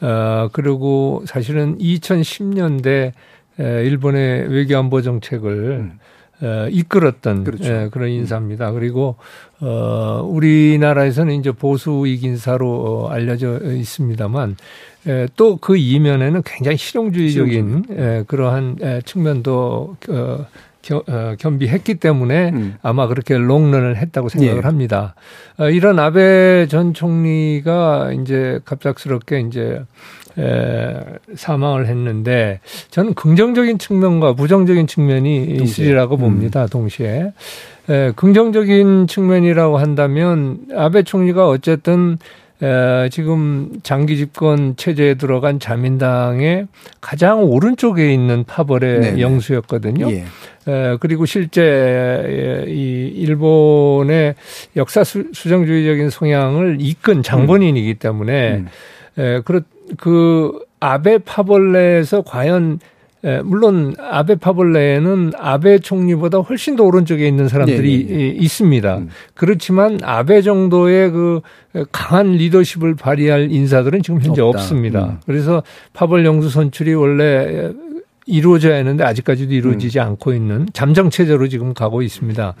[0.00, 3.12] 어, 그리고 사실은 2010년대
[3.58, 5.98] 일본의 외교안보 정책을 음.
[6.42, 7.64] 어, 이끌었던 그렇죠.
[7.72, 8.72] 예, 그런 인사입니다.
[8.72, 9.16] 그리고
[9.60, 14.56] 어, 우리나라에서는 이제 보수익 인사로 어, 알려져 있습니다만
[15.08, 20.46] 예, 또그 이면에는 굉장히 실용주의적인 예, 그러한 예, 측면도 어,
[20.82, 22.74] 겨, 어, 겸비했기 때문에 음.
[22.82, 24.66] 아마 그렇게 롱런을 했다고 생각을 예.
[24.66, 25.14] 합니다.
[25.58, 29.82] 어, 이런 아베 전 총리가 이제 갑작스럽게 이제
[30.38, 30.94] 에,
[31.34, 32.60] 사망을 했는데
[32.90, 35.64] 저는 긍정적인 측면과 부정적인 측면이 동시에.
[35.64, 36.20] 있으리라고 음.
[36.20, 36.64] 봅니다.
[36.64, 36.68] 음.
[36.68, 37.32] 동시에.
[37.88, 42.18] 에, 긍정적인 측면이라고 한다면 아베 총리가 어쨌든
[42.62, 46.66] 에, 지금 장기 집권 체제에 들어간 자민당의
[47.00, 49.20] 가장 오른쪽에 있는 파벌의 네네.
[49.20, 50.10] 영수였거든요.
[50.10, 50.24] 예.
[50.66, 54.34] 에, 그리고 실제 이 일본의
[54.76, 58.68] 역사 수 정주의적인 성향을 이끈 장본인이기 때문에 음.
[59.18, 59.60] 에, 그렇
[59.98, 62.80] 그 아베 파벌레에서 과연
[63.26, 68.16] 에, 물론 아베 파벌레에는 아베 총리보다 훨씬 더 오른쪽에 있는 사람들이 네네.
[68.16, 68.36] 네, 네.
[68.38, 68.98] 있습니다.
[68.98, 69.08] 음.
[69.34, 71.40] 그렇지만 아베 정도의 그
[71.90, 74.60] 강한 리더십을 발휘할 인사들은 지금 현재 없다.
[74.60, 75.04] 없습니다.
[75.06, 75.18] 음.
[75.26, 77.72] 그래서 파벌 영수 선출이 원래
[78.26, 80.04] 이루어져야 하는데 아직까지도 이루어지지 음.
[80.04, 82.54] 않고 있는 잠정 체제로 지금 가고 있습니다.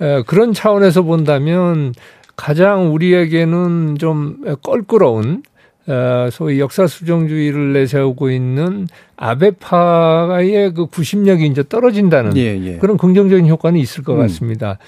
[0.00, 1.94] 에, 그런 차원에서 본다면
[2.34, 5.42] 가장 우리에게는 좀 껄끄러운
[5.88, 8.86] 어, 소위 역사 수정주의를 내세우고 있는
[9.16, 12.76] 아베파의 그 구심력이 이제 떨어진다는 예, 예.
[12.76, 14.18] 그런 긍정적인 효과는 있을 것 음.
[14.20, 14.78] 같습니다.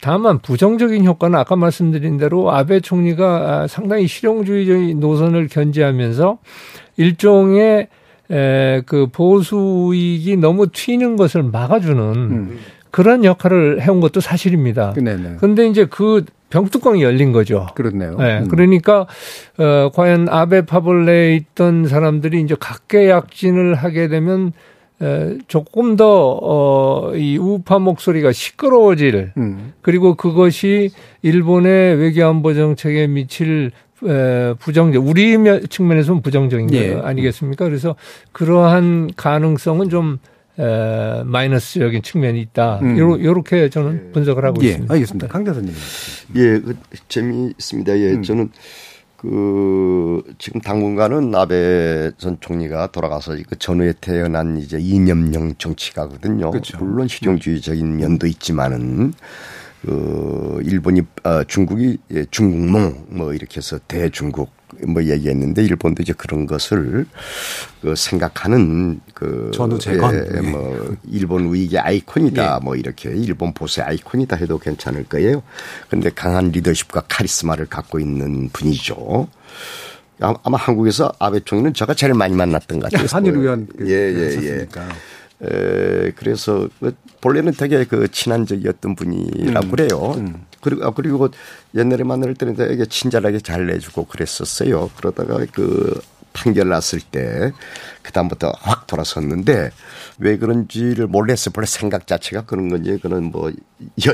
[0.00, 6.38] 다만 부정적인 효과는 아까 말씀드린 대로 아베 총리가 아, 상당히 실용주의적인 노선을 견지하면서
[6.96, 7.88] 일종의
[8.28, 12.58] 에, 그 보수익이 너무 튀는 것을 막아주는 음.
[12.90, 14.92] 그런 역할을 해온 것도 사실입니다.
[15.38, 17.66] 그런데 이제 그 병뚜껑이 열린 거죠.
[17.74, 18.16] 그렇네요.
[18.18, 18.38] 네.
[18.40, 18.48] 음.
[18.48, 19.06] 그러니까
[19.58, 24.52] 어 과연 아베 파벌레에 있던 사람들이 이제 각계약진을 하게 되면
[25.02, 29.72] 에, 조금 더 어 이 우파 목소리가 시끄러워질 음.
[29.82, 30.90] 그리고 그것이
[31.22, 33.70] 일본의 외교안보 정책에 미칠
[34.06, 35.36] 에, 부정적 우리
[35.68, 36.94] 측면에서는 부정적인 예.
[36.94, 37.64] 거 아니겠습니까?
[37.64, 37.96] 그래서
[38.32, 40.18] 그러한 가능성은 좀
[40.58, 42.80] 에, 마이너스적인 측면이 있다.
[42.82, 42.98] 음.
[42.98, 44.94] 요, 요렇게 저는 분석을 하고 예, 있습니다.
[44.94, 45.28] 알겠습니다.
[45.28, 45.72] 강 대사님.
[46.36, 46.76] 예, 그,
[47.08, 47.98] 재미있습니다.
[47.98, 48.22] 예, 음.
[48.22, 48.50] 저는
[49.16, 56.50] 그 지금 당분간은 아베 전 총리가 돌아가서 그 전후에 태어난 이제 이념형 정치가거든요.
[56.50, 56.78] 그렇죠.
[56.78, 59.12] 물론 실용주의적인 면도 있지만은
[59.82, 64.50] 그 일본이 아 중국이 예, 중국몽 뭐 이렇게 해서 대중국
[64.86, 67.06] 뭐 얘기했는데 일본도 이제 그런 것을
[67.80, 72.64] 그 생각하는 그 전후 재건 예, 뭐 일본 위기 아이콘이다 예.
[72.64, 75.42] 뭐 이렇게 일본 보수의 아이콘이다 해도 괜찮을 거예요.
[75.88, 79.28] 근데 강한 리더십과 카리스마를 갖고 있는 분이죠.
[80.18, 83.06] 아마 한국에서 아베 총리는 제가 제일 많이 만났던 것 같아요.
[83.10, 84.66] 한일 의원 그 예, 예, 예.
[85.42, 89.70] 에, 그래서 그 본래는 되게 그 친한적이었던 분이라고 음.
[89.70, 90.14] 그래요.
[90.16, 90.46] 음.
[90.60, 91.28] 그리고 아, 그리고
[91.74, 94.90] 옛날에 만날 때는 되게 친절하게 잘 내주고 그랬었어요.
[94.96, 96.00] 그러다가 그
[96.32, 97.52] 판결 났을 때
[98.02, 99.70] 그다음부터 확 돌아섰는데
[100.18, 101.52] 왜 그런지를 몰랐어요.
[101.52, 103.50] 본래 생각 자체가 그런 건지 그는 뭐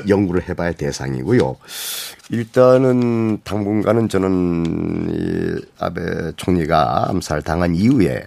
[0.08, 1.56] 연구를 해봐야 대상이고요.
[2.30, 8.24] 일단은 당분간은 저는 이 아베 총리가 암살 당한 이후에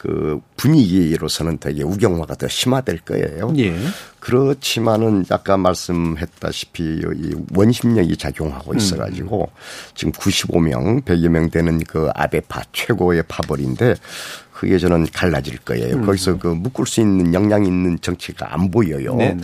[0.00, 3.52] 그 분위기로서는 되게 우경화가 더 심화될 거예요.
[3.58, 3.76] 예.
[4.18, 6.82] 그렇지만은 아까 말씀했다시피
[7.16, 9.92] 이 원심력이 작용하고 있어가지고 음.
[9.94, 13.96] 지금 95명, 100여 명 되는 그 아베파 최고의 파벌인데
[14.54, 15.96] 그게 저는 갈라질 거예요.
[15.96, 16.06] 음.
[16.06, 19.16] 거기서 그 묶을 수 있는 역량 있는 정치가 안 보여요.
[19.16, 19.42] 네네.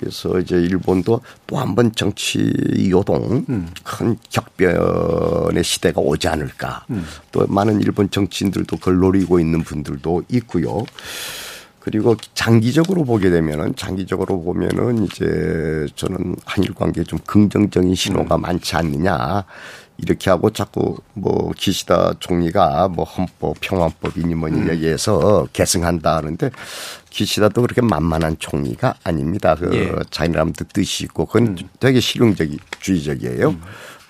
[0.00, 2.50] 그래서 이제 일본도 또 한 번 정치
[2.90, 3.68] 요동 음.
[3.84, 6.84] 큰 격변의 시대가 오지 않을까.
[6.90, 7.04] 음.
[7.32, 10.84] 또 많은 일본 정치인들도 그걸 노리고 있는 분들도 있고요.
[11.80, 18.40] 그리고 장기적으로 보게 되면은 장기적으로 보면은 이제 저는 한일 관계에 좀 긍정적인 신호가 음.
[18.42, 19.44] 많지 않느냐.
[20.02, 24.70] 이렇게 하고 자꾸 뭐 기시다 총리가 뭐 헌법 평화법이니 뭐니 음.
[24.70, 26.50] 얘기해서 계승한다 하는데
[27.10, 29.54] 기시다도 그렇게 만만한 총리가 아닙니다.
[29.54, 29.92] 그 예.
[30.10, 31.68] 자기네람도 뜻이 있고 그건 음.
[31.78, 33.48] 되게 실용적이주의적이에요.
[33.50, 33.62] 음.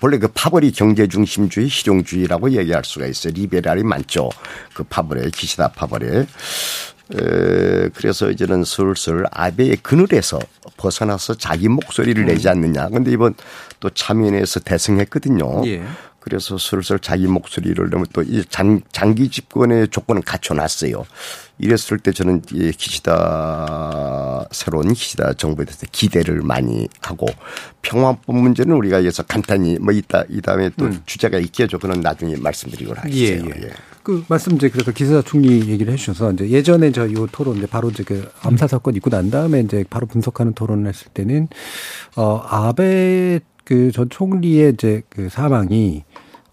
[0.03, 3.33] 원래 그 파벌이 경제 중심주의, 실용주의라고 얘기할 수가 있어요.
[3.33, 4.29] 리베랄이 많죠.
[4.73, 6.25] 그 파벌에 기시다 파벌에.
[7.13, 10.39] 에, 그래서 이제는 슬슬 아베의 그늘에서
[10.77, 12.89] 벗어나서 자기 목소리를 내지 않느냐.
[12.89, 13.35] 근데 이번
[13.81, 15.63] 또 참여인에서 대승했거든요.
[15.65, 15.83] 예.
[16.21, 18.43] 그래서 슬슬 자기 목소리를 너무 또이
[18.91, 21.03] 장기 집권의 조건을 갖춰놨어요.
[21.57, 27.25] 이랬을 때 저는 이 기시다 새로운 기시다 정부에 대해서 기대를 많이 하고
[27.81, 31.01] 평화법 문제는 우리가 여기서 간단히 뭐 이따 이 다음에 또 음.
[31.07, 31.79] 주제가 있겠죠.
[31.79, 33.15] 그는 나중에 말씀드리고 하시죠.
[33.15, 33.63] 예, 예.
[33.63, 33.71] 예.
[34.03, 38.03] 그 말씀 이제 그래서 기시다 총리 얘기를 해주셔서 이제 예전에 저이 토론 이제 바로 이제
[38.03, 41.47] 그 암사 사건 있고 난 다음에 이제 바로 분석하는 토론을 했을 때는
[42.15, 46.03] 어 아베 그 전 총리의 이제 그 사망이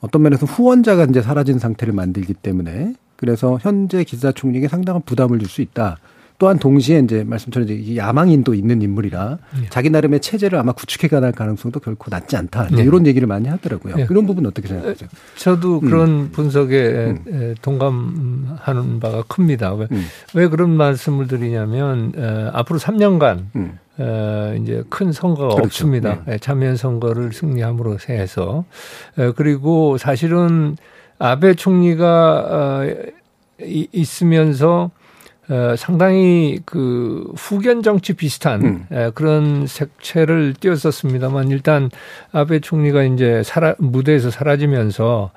[0.00, 5.48] 어떤 면에서 후원자가 이제 사라진 상태를 만들기 때문에 그래서 현재 기사 총리에게 상당한 부담을 줄
[5.48, 5.96] 수 있다.
[6.40, 9.66] 또한 동시에 이제 말씀처럼 이제 야망인도 있는 인물이라 네.
[9.70, 12.68] 자기 나름의 체제를 아마 구축해 가는 가능성도 결코 낮지 않다.
[12.68, 12.84] 네.
[12.84, 13.96] 이런 얘기를 많이 하더라고요.
[13.96, 14.06] 네.
[14.08, 15.08] 이런 부분 어떻게 생각하세요?
[15.34, 15.90] 저도 음.
[15.90, 16.28] 그런 음.
[16.30, 17.54] 분석에 음.
[17.60, 19.74] 동감하는 바가 큽니다.
[19.74, 20.04] 왜, 음.
[20.34, 23.46] 왜 그런 말씀을 드리냐면 에, 앞으로 3년간
[23.98, 24.04] 음.
[24.04, 25.66] 에, 이제 큰 선거가 그렇죠.
[25.66, 26.22] 없습니다.
[26.26, 26.38] 네.
[26.38, 28.64] 참여 선거를 승리함으로 해서
[29.18, 30.76] 에, 그리고 사실은
[31.18, 32.86] 아베 총리가 어,
[33.60, 34.90] 있으면서
[35.50, 38.86] 어, 상당히 그 후견 정치 비슷한 음.
[38.92, 41.90] 에, 그런 색채를 띄었었습니다만 일단
[42.32, 45.30] 아베 총리가 이제 사라, 무대에서 사라지면서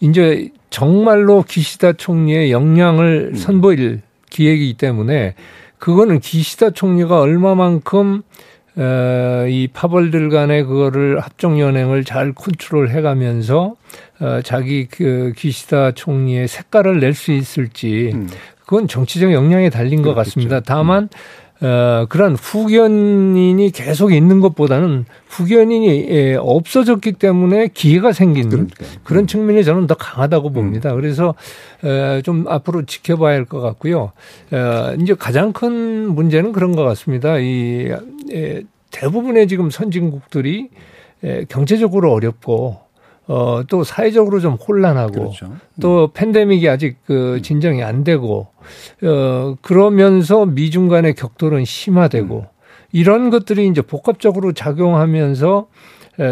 [0.00, 3.34] 이제 정말로 기시다 총리의 역량을 음.
[3.34, 5.34] 선보일 기획이기 때문에
[5.78, 8.22] 그거는 기시다 총리가 얼마만큼
[8.78, 13.74] 어, 이 파벌들 간의 그거를 합종 연행을 잘 컨트롤 해가면서
[14.20, 18.28] 어, 자기 그 기시다 총리의 색깔을 낼 수 있을지 음.
[18.66, 20.14] 그건 정치적 역량에 달린 그렇겠죠.
[20.14, 20.60] 것 같습니다.
[20.60, 21.08] 다만
[21.62, 28.88] 어, 그런 후견인이 계속 있는 것보다는 후견인이 예, 없어졌기 때문에 기회가 생긴 그러니까요.
[29.04, 30.92] 그런 측면이 저는 더 강하다고 봅니다.
[30.92, 31.00] 음.
[31.00, 31.34] 그래서
[31.82, 34.12] 어, 좀 앞으로 지켜봐야 할 것 같고요.
[34.52, 37.38] 어, 이제 가장 큰 문제는 그런 것 같습니다.
[37.38, 37.90] 이
[38.32, 40.68] 예, 대부분의 지금 선진국들이
[41.24, 42.85] 예, 경제적으로 어렵고
[43.28, 45.52] 어, 또 사회적으로 좀 혼란하고 그렇죠.
[45.80, 48.48] 또 팬데믹이 아직 그 진정이 안 되고
[49.02, 52.46] 어, 그러면서 미중 간의 격돌은 심화되고 음.
[52.92, 55.66] 이런 것들이 이제 복합적으로 작용하면서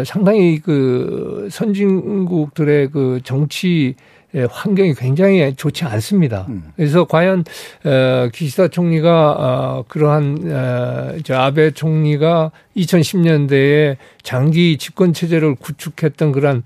[0.05, 4.14] 상당히 그 선진국들의 그 정치 예,
[4.49, 6.45] 환경이 굉장히 좋지 않습니다.
[6.49, 6.63] 음.
[6.75, 7.45] 그래서 과연
[7.85, 16.63] 어, 기시다 총리가 어, 그러한 어, 저 아베 총리가 2010년대에 장기 집권 체제를 구축했던 그러한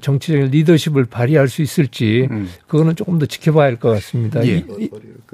[0.00, 2.48] 정치적인 리더십을 발휘할 수 있을지 음.
[2.66, 4.46] 그거는 조금 더 지켜봐야 할 것 같습니다.
[4.46, 4.64] 예.
[4.78, 4.88] 이,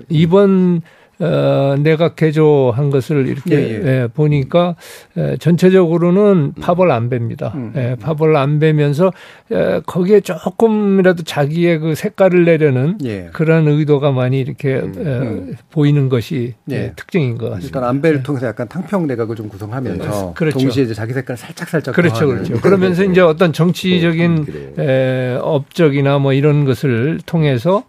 [0.09, 0.81] 이번
[1.21, 4.03] 어, 내각 개조한 것을 이렇게 예, 예.
[4.03, 4.77] 예, 보니까
[5.17, 7.53] 에, 전체적으로는 파벌 안배입니다.
[7.57, 7.73] 음.
[7.77, 9.13] 예, 파벌 안배면서
[9.51, 13.31] 에, 거기에 조금이라도 자기의 그 색깔을 내려는 예.
[13.33, 14.95] 그런 의도가 많이 이렇게 음.
[14.97, 15.57] 에, 음.
[15.73, 16.93] 보이는 것이 예.
[16.95, 17.67] 특징인 것 같습니다.
[17.67, 20.59] 일단 안배를 통해서 약간 탕평 내각을 좀 구성하면서 그렇죠.
[20.59, 22.61] 동시에 이제 자기 색깔 살짝 살짝 그렇죠, 그렇죠.
[22.61, 27.85] 그러면서 이제 어떤 정치적인 음, 에, 업적이나 뭐 이런 것을 통해서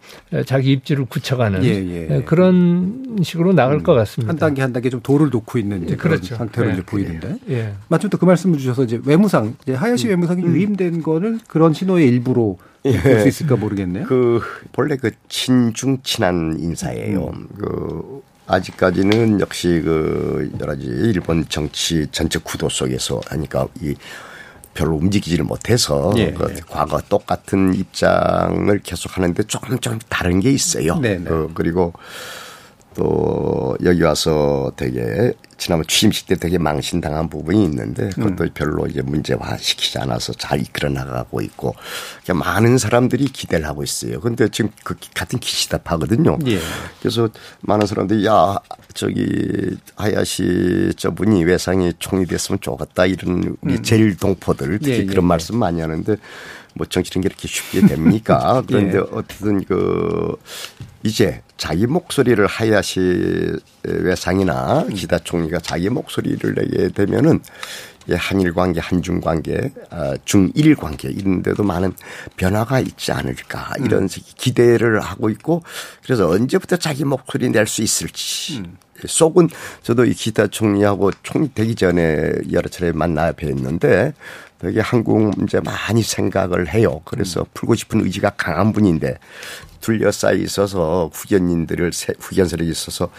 [0.46, 4.30] 자기 입지를 굳혀가는 예, 그런 식으로 나갈 음, 것 같습니다.
[4.32, 6.36] 한 단계 한 단계 좀 돌을 놓고 있는 이제 그렇죠.
[6.36, 6.74] 상태로 네.
[6.74, 7.38] 이제 보이는데.
[7.50, 7.74] 예.
[7.88, 10.10] 마침 또 그 말씀을 주셔서 이제 외무상, 이제 하야시 음.
[10.10, 10.56] 외무상이 음.
[10.56, 13.00] 유임된 거는 그런 신호의 일부로 예.
[13.00, 14.06] 볼수 있을까 모르겠네요.
[14.08, 14.42] 그
[14.72, 17.32] 본래 그 친중 친한 인사예요.
[17.34, 17.48] 음.
[17.58, 23.96] 그 아직까지는 역시 그 여러 가지 일본 정치 전체 구도 속에서 하니까 이
[24.74, 26.62] 별로 움직이지를 못해서 예, 그 예.
[26.70, 30.98] 과거 똑같은 입장을 계속 하는데 조금 좀 다른 게 있어요.
[31.00, 31.26] 네, 네.
[31.26, 31.94] 그, 그리고
[33.00, 38.50] 또 여기 와서 되게 지난번 취임식 때 되게 망신당한 부분이 있는데 그것도 음.
[38.54, 41.76] 별로 이제 문제화 시키지 않아서 잘 이끌어 나가고 있고
[42.34, 44.20] 많은 사람들이 기대를 하고 있어요.
[44.20, 46.40] 근데 지금 그 같은 기시다파거든요.
[46.48, 46.60] 예.
[47.00, 47.30] 그래서
[47.62, 48.58] 많은 사람들이 야
[48.94, 53.84] 저기 하야시 저분이 외상이 총리 됐으면 좋겠다 이런 우리 음.
[53.84, 56.18] 제일 동포들 특히 예, 예, 그런 말씀 많이 하는데
[56.74, 58.62] 뭐 정치는 게 이렇게 쉽게 됩니까?
[58.68, 59.04] 그런데 예.
[59.14, 60.36] 어쨌든 그
[61.04, 63.54] 이제 자기 목소리를 하야시
[63.84, 67.42] 외상이나 기다 총리가 자기 목소리를 내게 되면은
[68.12, 71.94] 한일 관계, 한중 관계, 아, 중일 관계 이런 데도 많은
[72.38, 74.08] 변화가 있지 않을까 이런 음.
[74.08, 75.62] 기대를 하고 있고
[76.02, 78.78] 그래서 언제부터 자기 목소리 낼 수 있을지 음.
[79.06, 79.50] 속은
[79.84, 84.14] 저도 이 기타 총리하고 총리 되기 전에 여러 차례 만나 뵀는데
[84.60, 87.02] 되게 한국 문제 많이 생각을 해요.
[87.06, 87.46] 그래서 음.
[87.54, 89.18] 풀고 싶은 의지가 강한 분인데
[89.82, 93.10] 둘러싸여 있어서 후견인들을 후견설에 있어서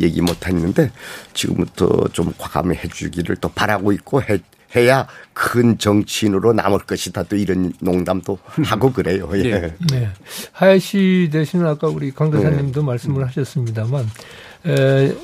[0.00, 0.90] 얘기 못 했는데
[1.32, 4.40] 지금부터 좀 과감해 주기를 또 바라고 있고 해,
[4.74, 9.30] 해야 큰 정치인으로 남을 것이다 또 이런 농담도 하고 그래요.
[9.34, 9.42] 예.
[9.42, 9.74] 네.
[9.90, 10.08] 네.
[10.52, 12.86] 하야시 대신은 아까 우리 강 대사님도 네.
[12.86, 14.10] 말씀을 하셨습니다만
[14.66, 15.14] 에,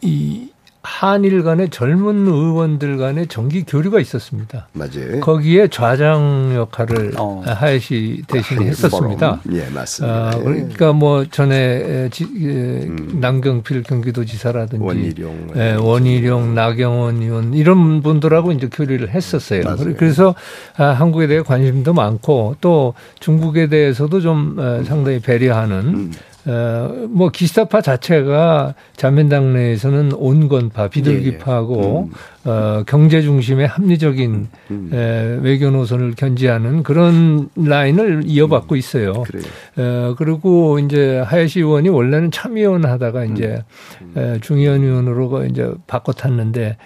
[0.00, 0.48] 이
[0.84, 4.68] 한일 간의 젊은 의원들 간의 정기 교류가 있었습니다.
[4.74, 5.18] 맞아요.
[5.20, 7.42] 거기에 좌장 역할을 어.
[7.44, 9.40] 하야시 대신 했었습니다.
[9.52, 10.14] 예, 맞습니다.
[10.14, 13.16] 아, 그러니까 뭐 전에 지, 음.
[13.18, 19.62] 남경필 경기도지사라든지 원희룡, 예, 원희룡, 나경원 의원 이런 분들하고 이제 교류를 했었어요.
[19.64, 19.94] 맞아요.
[19.96, 20.34] 그래서
[20.76, 24.84] 아, 한국에 대해 관심도 많고 또 중국에 대해서도 좀 음.
[24.84, 26.12] 상당히 배려하는 음.
[26.46, 31.90] 어, 뭐 기시다파 자체가 자민당 내에서는 온건파, 비둘기파하고 예, 예.
[31.90, 32.10] 음.
[32.44, 34.90] 어, 경제 중심의 합리적인 음.
[34.92, 38.76] 에, 외교 노선을 견지하는 그런 라인을 이어받고 음.
[38.76, 39.24] 있어요.
[39.34, 39.42] 음.
[39.78, 43.62] 어, 그리고 이제 하야시 의원이 원래는 참의원 하다가 이제
[44.02, 44.12] 음.
[44.16, 46.76] 에, 중의원 의원으로 이제 바꿔 탔는데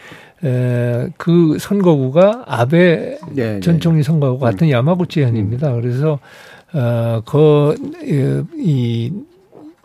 [0.45, 5.73] 에, 그 선거구가 아베 예, 전 총리 선거구 같은 야마구치 현입니다.
[5.73, 6.21] 그래서
[6.75, 7.75] 어, 그,
[8.59, 9.11] 이,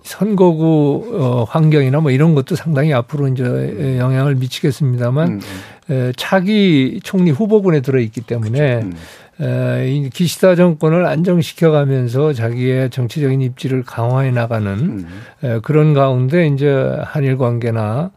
[0.04, 5.42] 선거구 어, 환경이나 뭐 이런 것도 상당히 앞으로 이제 영향을 미치겠습니다만 음.
[5.90, 8.94] 에, 차기 총리 후보군에 들어 있기 때문에 음.
[9.42, 15.08] 에, 이 기시다 정권을 안정시켜가면서 자기의 정치적인 입지를 강화해 나가는 음.
[15.44, 16.70] 에, 그런 가운데 이제
[17.04, 18.12] 한일 관계나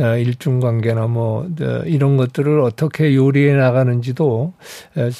[0.00, 4.54] 어, 일중 관계나 뭐 어, 이런 것들을 어떻게 요리해 나가는지도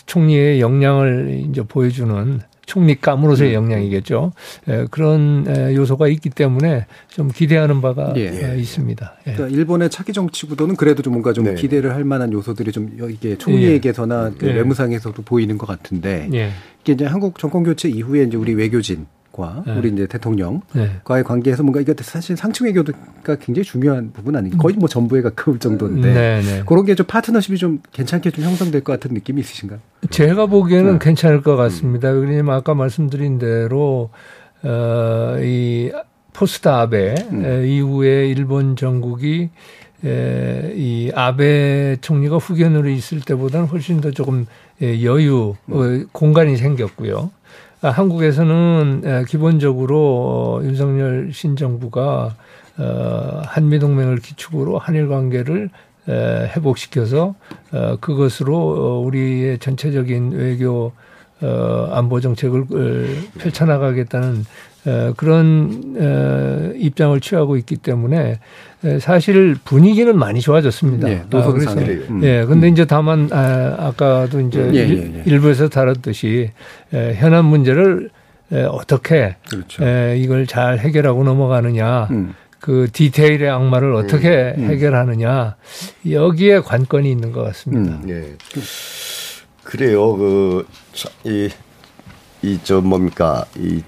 [0.07, 3.55] 총리의 역량을 이제 보여주는 총리감으로서의 음.
[3.55, 4.33] 역량이겠죠.
[4.69, 8.57] 예, 그런 요소가 있기 때문에 좀 기대하는 바가 예.
[8.57, 9.15] 있습니다.
[9.27, 9.33] 예.
[9.33, 11.55] 그러니까 일본의 차기 정치 구도는 그래도 좀 뭔가 좀 네.
[11.55, 14.39] 기대를 할 만한 요소들이 좀 이게 총리에게서나 예.
[14.39, 14.53] 그 예.
[14.55, 16.51] 외무상에서도 보이는 것 같은데 예.
[16.83, 19.75] 이게 이제 한국 정권 교체 이후에 이제 우리 외교진 과 네.
[19.79, 21.23] 우리 이제 대통령과의 네.
[21.23, 22.93] 관계에서 뭔가 이게 사실 상층 외교가
[23.41, 26.63] 굉장히 중요한 부분 아닌가 거의 뭐 전부에 가까울 정도인데 네, 네.
[26.67, 29.79] 그런 게 좀 파트너십이 좀 괜찮게 좀 형성될 것 같은 느낌이 있으신가요?
[30.11, 30.99] 제가 보기에는 네.
[31.01, 32.13] 괜찮을 것 같습니다.
[32.13, 32.27] 음.
[32.27, 34.11] 왜냐하면 아까 말씀드린 대로
[34.63, 35.91] 어, 이
[36.35, 37.65] 포스트 아베 음.
[37.65, 39.49] 이후에 일본 정국이
[40.05, 44.47] 에, 이 아베 총리가 후견으로 있을 때보다는 훨씬 더 조금
[44.81, 45.73] 여유, 음.
[45.73, 47.31] 어, 공간이 생겼고요.
[47.85, 52.37] 아, 한국에서는 기본적으로 어, 윤석열 신정부가
[52.79, 55.69] 어, 한미동맹을 기축으로 한일 관계를
[56.07, 57.35] 회복시켜서
[57.73, 60.93] 어, 그것으로 우리의 전체적인 외교
[61.91, 62.67] 안보 정책을
[63.39, 64.45] 펼쳐나가겠다는
[65.17, 68.39] 그런 입장을 취하고 있기 때문에
[69.01, 71.09] 사실 분위기는 많이 좋아졌습니다.
[71.09, 71.85] 예, 노선상에.
[71.85, 72.21] 아, 음.
[72.25, 72.73] 예, 근데 음.
[72.73, 75.23] 이제 다만 아, 아까도 이제 예, 예, 예.
[75.25, 76.51] 일부에서 다뤘듯이
[76.93, 78.11] 에, 현안 문제를
[78.51, 79.85] 에, 어떻게 그렇죠.
[79.85, 82.09] 에, 이걸 잘 해결하고 넘어가느냐.
[82.11, 82.35] 음.
[82.59, 84.65] 그 디테일의 악마를 어떻게 음.
[84.65, 84.71] 음.
[84.71, 85.57] 해결하느냐
[86.09, 87.95] 여기에 관건이 있는 것 같습니다.
[88.05, 88.09] 음.
[88.09, 88.37] 예.
[89.63, 90.17] 그래요.
[90.17, 90.67] 그,
[91.25, 91.49] 이,
[92.43, 93.45] 이, 저 뭡니까.
[93.57, 93.83] 이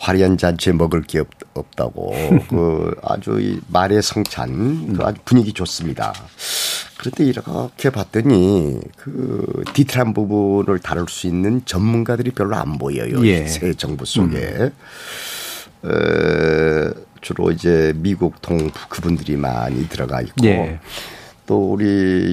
[0.00, 2.14] 화려한 잔치에 먹을 게 없, 없다고
[2.48, 6.14] 그 아주 이 말의 성찬 그 아주 분위기 좋습니다.
[6.98, 13.24] 그런데 이렇게 봤더니 그 디테일한 부분을 다룰 수 있는 전문가들이 별로 안 보여요.
[13.26, 13.46] 예.
[13.46, 14.70] 새 정부 속에.
[15.84, 15.90] 음.
[15.90, 16.90] 에,
[17.20, 20.80] 주로 이제 미국 동부 그분들이 많이 들어가 있고 예.
[21.50, 21.84] 또 우리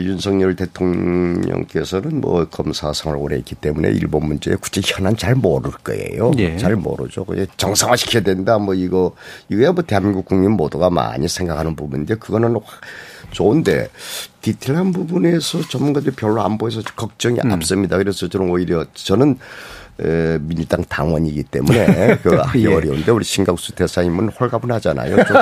[0.06, 6.34] 윤석열 대통령께서는 뭐 검사 생활을 오래 했기 때문에 일본 문제에 굳이 현안 잘 모를 거예요.
[6.38, 6.56] 예.
[6.58, 7.26] 잘 모르죠.
[7.26, 8.60] 그냥 정상화 시켜야 된다.
[8.60, 9.14] 뭐 이거
[9.50, 12.60] 이거야 뭐 대한민국 국민 모두가 많이 생각하는 부분인데 그거는
[13.32, 13.90] 좋은데
[14.42, 17.52] 디테일한 부분에서 전문가들이 별로 안 보여서 걱정이 음.
[17.54, 17.98] 앞섭니다.
[17.98, 19.40] 그래서 저는 오히려 저는
[20.00, 22.74] 에, 민주당 당원이기 때문에 그 하기 예.
[22.74, 25.16] 어려운데 우리 신각수 대사님은 홀가분하잖아요.
[25.26, 25.38] 좀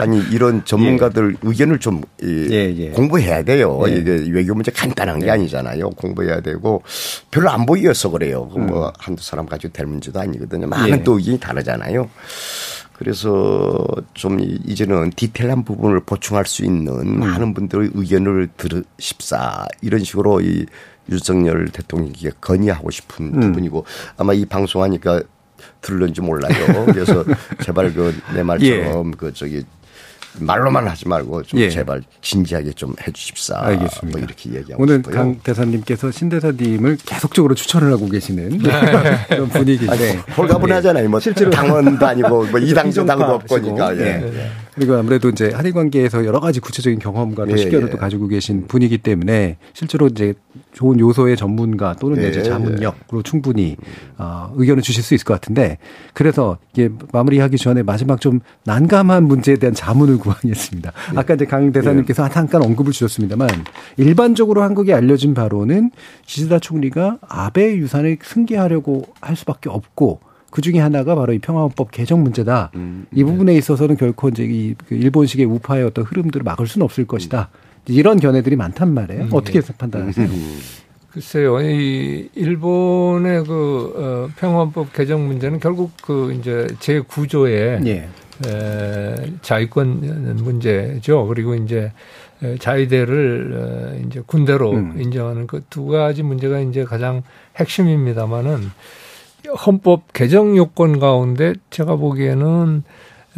[0.00, 1.48] 아니 이런 전문가들 예.
[1.48, 2.90] 의견을 좀 이, 예, 예.
[2.90, 3.82] 공부해야 돼요.
[3.86, 3.92] 예.
[3.92, 5.30] 이게 외교 문제 간단한 게 예.
[5.30, 5.90] 아니잖아요.
[5.90, 6.82] 공부해야 되고
[7.30, 8.48] 별로 안 보여서 그래요.
[8.48, 8.66] 그뭐 음.
[8.66, 10.66] 뭐 한두 사람 가지고 될 문제도 아니거든요.
[10.66, 12.08] 많은 또 의견이 다르잖아요.
[12.94, 13.84] 그래서
[14.14, 17.18] 좀 이제는 디테일한 부분을 보충할 수 있는 음.
[17.18, 20.64] 많은 분들의 의견을 들으십사 이런 식으로 이
[21.10, 23.40] 윤석열 대통령에게 건의하고 싶은 음.
[23.40, 23.84] 부분이고
[24.16, 25.22] 아마 이 방송하니까
[25.80, 26.52] 들을는지 몰라요.
[26.86, 27.24] 그래서
[27.62, 29.16] 제발 그 내 말처럼 예.
[29.16, 29.64] 그 저기
[30.38, 31.68] 말로만 하지 말고 좀 예.
[31.68, 33.58] 제발 진지하게 좀 해주십사.
[33.66, 34.18] 알겠습니다.
[34.18, 35.14] 뭐 이렇게 얘기하고 오늘 싶어요.
[35.14, 38.70] 강 대사님께서 신 대사님을 계속적으로 추천을 하고 계시는 네.
[39.28, 41.08] 그런 분위기인데 홀가분하잖아요.
[41.10, 43.94] 뭐 실제로 당원도 아니고 뭐 이당도 당도 없고니까.
[43.98, 44.00] 예.
[44.18, 44.50] 네.
[44.74, 47.90] 그리고 아무래도 이제 한일 관계에서 여러 가지 구체적인 경험과 또 식견을 예.
[47.90, 50.34] 또 가지고 계신 분이기 때문에 실제로 이제
[50.72, 52.28] 좋은 요소의 전문가 또는 예.
[52.28, 53.76] 이제 자문력으로 충분히
[54.16, 55.76] 어, 의견을 주실 수 있을 것 같은데
[56.14, 60.92] 그래서 이게 마무리하기 전에 마지막 좀 난감한 문제에 대한 자문을 구하겠습니다.
[61.14, 61.18] 예.
[61.18, 63.48] 아까 이제 강 대사님께서 잠깐 언급을 주셨습니다만
[63.98, 65.90] 일반적으로 한국에 알려진 바로는
[66.24, 72.22] 기시다 총리가 아베 유산을 승계하려고 할 수밖에 없고 그 중에 하나가 바로 이 평화헌법 개정
[72.22, 72.70] 문제다.
[72.76, 77.48] 음, 이 부분에 있어서는 결코 이제 이그 일본식의 우파의 어떤 흐름들을 막을 수는 없을 것이다.
[77.86, 79.22] 이런 견해들이 많단 말이에요.
[79.24, 79.62] 음, 어떻게 예.
[79.76, 80.28] 판단하세요?
[80.28, 80.58] 음.
[81.10, 88.08] 글쎄요, 이 일본의 그 어, 평화헌법 개정 문제는 결국 그 이제 제 구조의 예.
[88.46, 91.26] 에, 자위권 문제죠.
[91.26, 91.92] 그리고 이제
[92.58, 95.00] 자위대를 어, 이제 군대로 음.
[95.00, 97.22] 인정하는 그 두 가지 문제가 이제 가장
[97.56, 98.70] 핵심입니다만은
[99.48, 102.82] 헌법 개정 요건 가운데 제가 보기에는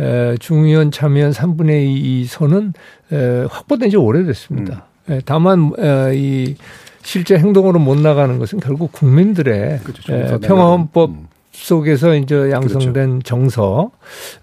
[0.01, 2.73] 에, 중의원 참여한 3분의 2 선은
[3.13, 4.87] 에, 확보된 지 오래됐습니다.
[5.09, 5.13] 음.
[5.13, 6.57] 에, 다만 에, 이
[7.03, 10.41] 실제 행동으로 못 나가는 것은 결국 국민들의 그렇죠.
[10.41, 11.29] 평화헌법 음.
[11.53, 13.19] 속에서 이제 양성된 그렇죠.
[13.23, 13.91] 정서,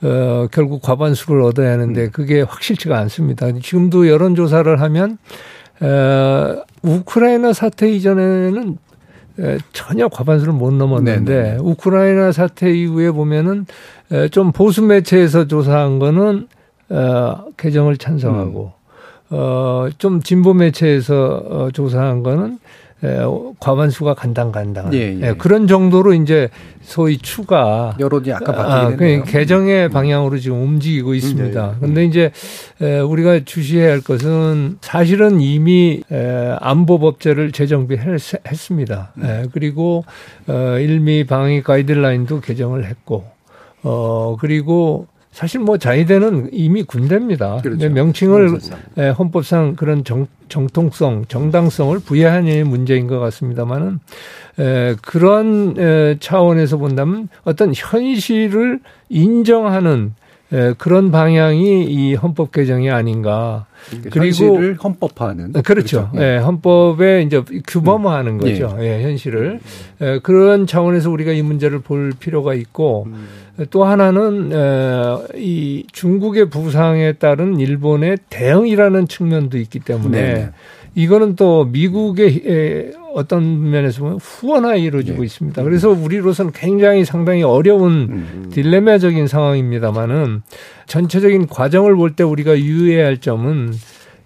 [0.02, 2.10] 어, 결국 과반수를 얻어야 하는데 음.
[2.12, 3.52] 그게 확실치가 않습니다.
[3.52, 5.18] 지금도 여론조사를 하면,
[5.82, 8.78] 어, 우크라이나 사태 이전에는
[9.74, 11.58] 전혀 과반수를 못 넘었는데 네네.
[11.60, 13.66] 우크라이나 사태 이후에 보면은
[14.32, 16.48] 좀 보수 매체에서 조사한 거는
[16.92, 18.74] 어, 개정을 찬성하고
[19.32, 19.36] 음.
[19.36, 22.60] 어, 좀 진보 매체에서 어, 조사한 거는
[23.04, 23.22] 예,
[23.60, 24.94] 과반수가 간당간당.
[24.94, 25.20] 예, 예.
[25.22, 26.50] 예, 그런 정도로 이제
[26.82, 31.76] 소위 추가 여론이 아까 바뀌긴 아, 그 개정의 방향으로 지금 움직이고 있습니다.
[31.80, 32.06] 그런데 음, 네.
[32.06, 32.32] 이제
[33.02, 36.04] 우리가 주시해야 할 것은 사실은 이미
[36.60, 39.14] 안보법제를 재정비했습니다.
[39.18, 39.50] 음.
[39.52, 40.06] 그리고
[40.48, 43.26] 어, 일미 방위 가이드라인도 개정을 했고
[43.84, 47.58] 어 그리고 사실 뭐 자위대는 이미 군대입니다.
[47.64, 47.90] 그렇죠.
[47.90, 48.60] 명칭을
[48.98, 54.00] 예, 헌법상 그런 정, 정통성, 정당성을 부여하는 문제인 것 같습니다만은
[54.60, 60.14] 에, 그런 에, 차원에서 본다면 어떤 현실을 인정하는
[60.54, 63.66] 에, 그런 방향이 이 헌법 개정이 아닌가.
[64.12, 66.10] 그리고 헌법화하는 그렇죠.
[66.12, 66.12] 그렇죠.
[66.18, 68.38] 예, 헌법에 이제 규범화하는 음.
[68.38, 68.76] 거죠.
[68.80, 69.60] 예, 예 현실을
[70.02, 73.28] 예, 그런 차원에서 우리가 이 문제를 볼 필요가 있고 음.
[73.70, 80.50] 또 하나는 에, 이 중국의 부상에 따른 일본의 대응이라는 측면도 있기 때문에 네.
[80.96, 85.26] 이거는 또 미국의 어떤 면에서 보면 후원화 이루어지고 네.
[85.26, 85.64] 있습니다.
[85.64, 88.50] 그래서 우리로서는 굉장히 상당히 어려운 음.
[88.52, 90.42] 딜레마적인 상황입니다만은
[90.88, 93.72] 전체적인 과정을 볼 때 우리가 유의해야 할 점은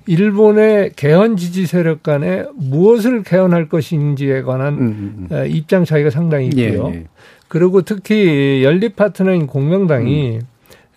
[0.08, 5.48] 일본의 개헌 지지 세력 간에 무엇을 개헌할 것인지에 관한 음, 음, 음.
[5.48, 6.92] 입장 차이가 상당히 있고요.
[6.94, 7.04] 예, 예.
[7.48, 10.42] 그리고 특히 연립 파트너인 공명당이 음.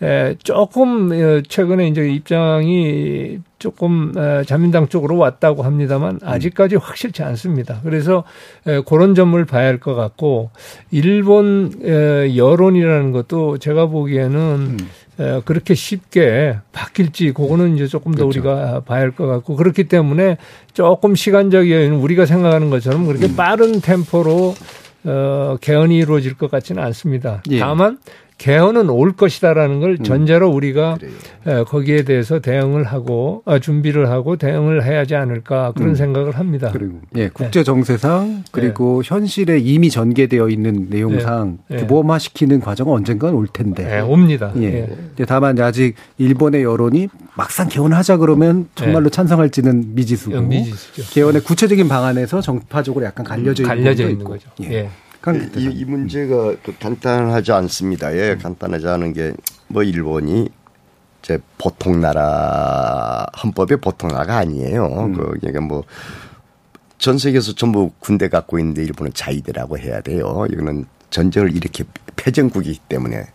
[0.01, 4.13] 에, 조금 어, 최근에 이제 입장이 조금
[4.47, 6.19] 자민당 쪽으로 왔다고 합니다만 음.
[6.27, 7.81] 아직까지 확실치 않습니다.
[7.83, 8.23] 그래서
[8.85, 10.51] 그런 점을 봐야 할 것 같고
[10.91, 14.77] 일본 여론이라는 것도 제가 보기에는
[15.19, 15.41] 음.
[15.43, 18.39] 그렇게 쉽게 바뀔지 그거는 이제 조금 더 그렇죠.
[18.39, 20.37] 우리가 봐야 할 것 같고 그렇기 때문에
[20.73, 23.35] 조금 시간적인 우리가 생각하는 것처럼 그렇게 음.
[23.35, 24.55] 빠른 템포로
[25.03, 27.43] 어, 개헌이 이루어질 것 같지는 않습니다.
[27.49, 27.59] 예.
[27.59, 27.97] 다만
[28.39, 30.03] 개헌은 올 것이다라는 걸 음.
[30.03, 30.97] 전제로 우리가
[31.45, 35.95] 음, 거기에 대해서 대응을 하고 아, 준비를 하고 대응을 해야지 않을까 그런 음.
[35.95, 36.69] 생각을 합니다.
[36.71, 37.29] 그리고 예, 네.
[37.31, 39.09] 국제 정세상 그리고 네.
[39.09, 41.77] 현실에 이미 전개되어 있는 내용상 네.
[41.77, 43.83] 규범화시키는 과정은 언젠간 올 텐데.
[43.83, 44.53] 네, 옵니다.
[44.55, 44.87] 예.
[45.19, 45.25] 예.
[45.25, 49.09] 다만 아직 일본의 여론이 막상 개헌하자 그러면 정말로 네.
[49.09, 51.13] 찬성할지는 미지수고 미지수죠.
[51.13, 54.49] 개헌의 구체적인 방안에서 정파적으로 약간 갈려져, 갈려져 있는, 있는 거죠.
[54.63, 54.89] 예.
[55.27, 55.59] 예.
[55.59, 58.15] 이, 이, 문제가 그 간단하지 않습니다.
[58.15, 59.33] 예, 간단하지 않은 게
[59.71, 60.49] 뭐 일본이
[61.21, 64.85] 제 보통 나라 헌법의 보통 나라가 아니에요.
[64.85, 65.13] 음.
[65.13, 65.83] 그 그러니까 뭐
[66.99, 70.45] 전 세계에서 전부 군대 갖고 있는데 일본은 자위대라고 해야 돼요.
[70.51, 71.85] 이거는 전쟁을 이렇게
[72.17, 73.25] 패전국이기 때문에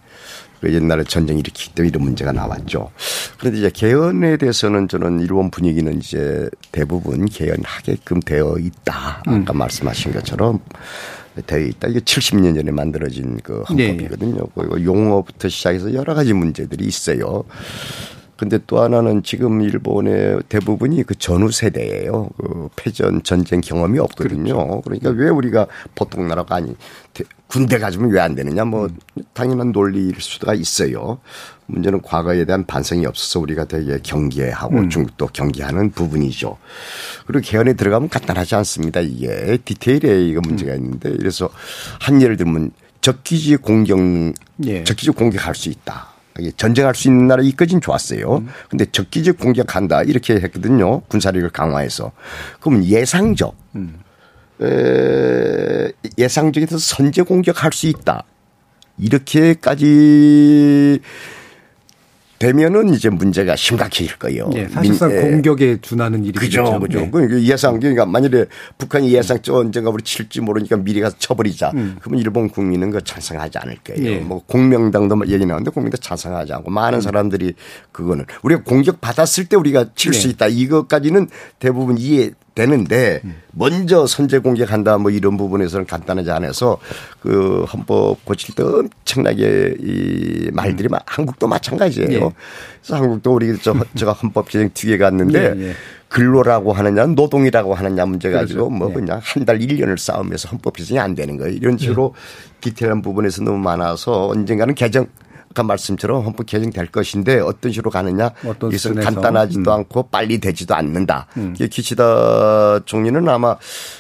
[0.65, 2.91] 그 옛날에 전쟁 일으키기 때문에 이런 문제가 나왔죠.
[3.39, 9.23] 그런데 이제 개헌에 대해서는 저는 일본 분위기는 이제 대부분 개헌하게끔 되어 있다.
[9.27, 9.59] 아까 음.
[9.59, 10.61] 말씀하신 것처럼
[11.45, 11.89] 되어 있다.
[11.89, 14.37] 이게 70년 전에 만들어진 그 헌법이거든요.
[14.39, 14.65] 네.
[14.71, 17.45] 그 용어부터 시작해서 여러 가지 문제들이 있어요.
[18.45, 22.29] 근데 또 하나는 지금 일본의 대부분이 그 전후 세대예요.
[22.37, 24.83] 그 패전 전쟁 경험이 없거든요.
[24.83, 24.83] 그렇죠.
[24.83, 26.77] 그러니까 왜 우리가 보통 나라가 아니
[27.47, 28.89] 군대 가지면 왜 안 되느냐 뭐
[29.33, 31.21] 당연한 논리일 수가 있어요.
[31.67, 34.91] 문제는 과거에 대한 반성이 없어서 우리가 되게 경계하고 음.
[34.91, 36.59] 중국도 경계하는 부분이죠.
[37.27, 39.01] 그리고 개헌에 들어가면 간단하지 않습니다.
[39.01, 40.85] 이게 디테일에 이거 문제가 음.
[40.85, 41.49] 있는데 그래서
[41.99, 43.99] 한 예를 들면 적기지 공격
[44.67, 44.85] 예.
[44.85, 46.14] 적기지 공격할 수 있다.
[46.57, 48.39] 전쟁할 수 있는 나라 이까지는 좋았어요.
[48.39, 48.49] 음.
[48.69, 51.01] 근데 적기지 공격한다 이렇게 했거든요.
[51.03, 52.13] 군사력을 강화해서.
[52.61, 54.01] 그러면 예상적 음.
[54.61, 58.25] 에, 예상적에서 선제 공격할 수 있다.
[58.99, 61.01] 이렇게까지
[62.45, 64.51] 되면은 이제 문제가 심각해질 거예요.
[64.55, 65.23] 예, 사실상 민, 예.
[65.23, 66.41] 공격에 준하는 일이죠.
[66.41, 67.01] 그죠, 그죠.
[67.01, 67.11] 네.
[67.11, 68.45] 그 예상, 그러니까 만일에
[68.77, 71.73] 북한이 예상 언젠가 우리 칠지 모르니까 미리 가서 쳐버리자.
[71.75, 71.97] 음.
[72.01, 74.05] 그러면 일본 국민은 그 찬성하지 않을 거예요.
[74.05, 74.19] 예.
[74.19, 77.55] 뭐 공명당도 얘기 나오는데 국민도 찬성하지 않고 많은 사람들이
[77.93, 80.33] 그거는 우리가 공격 받았을 때 우리가 칠수 네.
[80.35, 80.47] 있다.
[80.49, 81.29] 이것까지는
[81.59, 83.35] 대부분 이해 되는데 음.
[83.53, 86.79] 먼저 선제 공격한다 뭐 이런 부분에서는 간단하지 않아서
[87.21, 92.11] 그 헌법 고칠 때 엄청나게 이 말들이 막 한국도 마찬가지예요.
[92.13, 92.19] 예.
[92.19, 95.73] 그래서 한국도 우리 저 제가 헌법 제정 뒤에 갔는데 예, 예.
[96.09, 98.71] 근로라고 하느냐 노동이라고 하느냐 문제 가지고 그렇죠.
[98.71, 98.95] 뭐 예.
[98.95, 101.53] 그냥 한달 일년을 싸우면서 헌법 개정이 안 되는 거예요.
[101.53, 102.15] 이런 식으로
[102.61, 105.07] 디테일한 부분에서 너무 많아서 언젠가는 개정
[105.55, 108.97] 아까 말씀처럼 헌법 개정될 것인데 어떤 식으로 가느냐 어떤 이것은.
[108.97, 109.73] 간단하지도 음.
[109.73, 111.29] 않고 빨리 되지도 않는다.
[111.55, 113.57] 이게 기시다 총리는 아마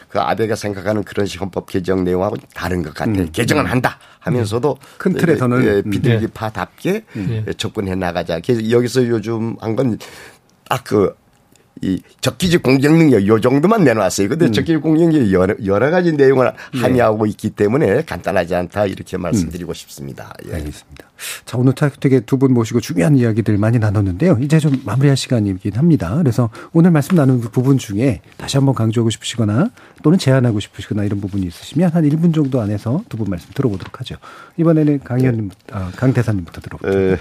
[0.08, 3.26] 그 아베가 생각하는 그런 식 헌법 개정 내용하고 다른 것 같아요.
[3.32, 5.64] 개정은 한다 하면서도 큰 틀에서는.
[5.64, 5.90] 예, 음.
[5.90, 7.44] 비둘기파답게 네.
[7.56, 8.40] 접근해 나가자.
[8.70, 9.98] 여기서 요즘 한 건
[10.68, 11.14] 딱그
[11.82, 14.28] 이 적기지 공격 능력 요 정도만 내놨어요.
[14.28, 20.32] 근데 적기지 공격이 여러, 여러 가지 내용을 함의하고 있기 때문에 간단하지 않다 이렇게 말씀드리고 싶습니다.
[20.48, 20.54] 예.
[20.54, 21.04] 알겠습니다.
[21.44, 24.38] 자, 오늘 되게 두 분 모시고 중요한 이야기들 많이 나눴는데요.
[24.40, 26.14] 이제 좀 마무리할 시간이긴 합니다.
[26.16, 29.70] 그래서 오늘 말씀 나눈 부분 중에 다시 한번 강조하고 싶으시거나
[30.02, 34.16] 또는 제안하고 싶으시거나 이런 부분이 있으시면 한 1분 정도 안에서 두 분 말씀 들어보도록 하죠.
[34.56, 36.98] 이번에는 강 의원님, 아, 강 대사님부터 들어보죠.
[36.98, 37.18] 에,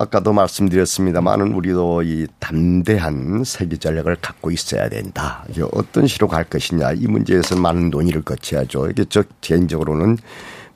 [0.00, 5.44] 아까도 말씀드렸습니다만은 우리도 이 담대한 세계 전략을 갖고 있어야 된다.
[5.50, 8.88] 이게 어떤 식으로 갈 것이냐 이 문제에서 많은 논의를 거쳐야죠.
[8.88, 10.16] 이게 저 개인적으로는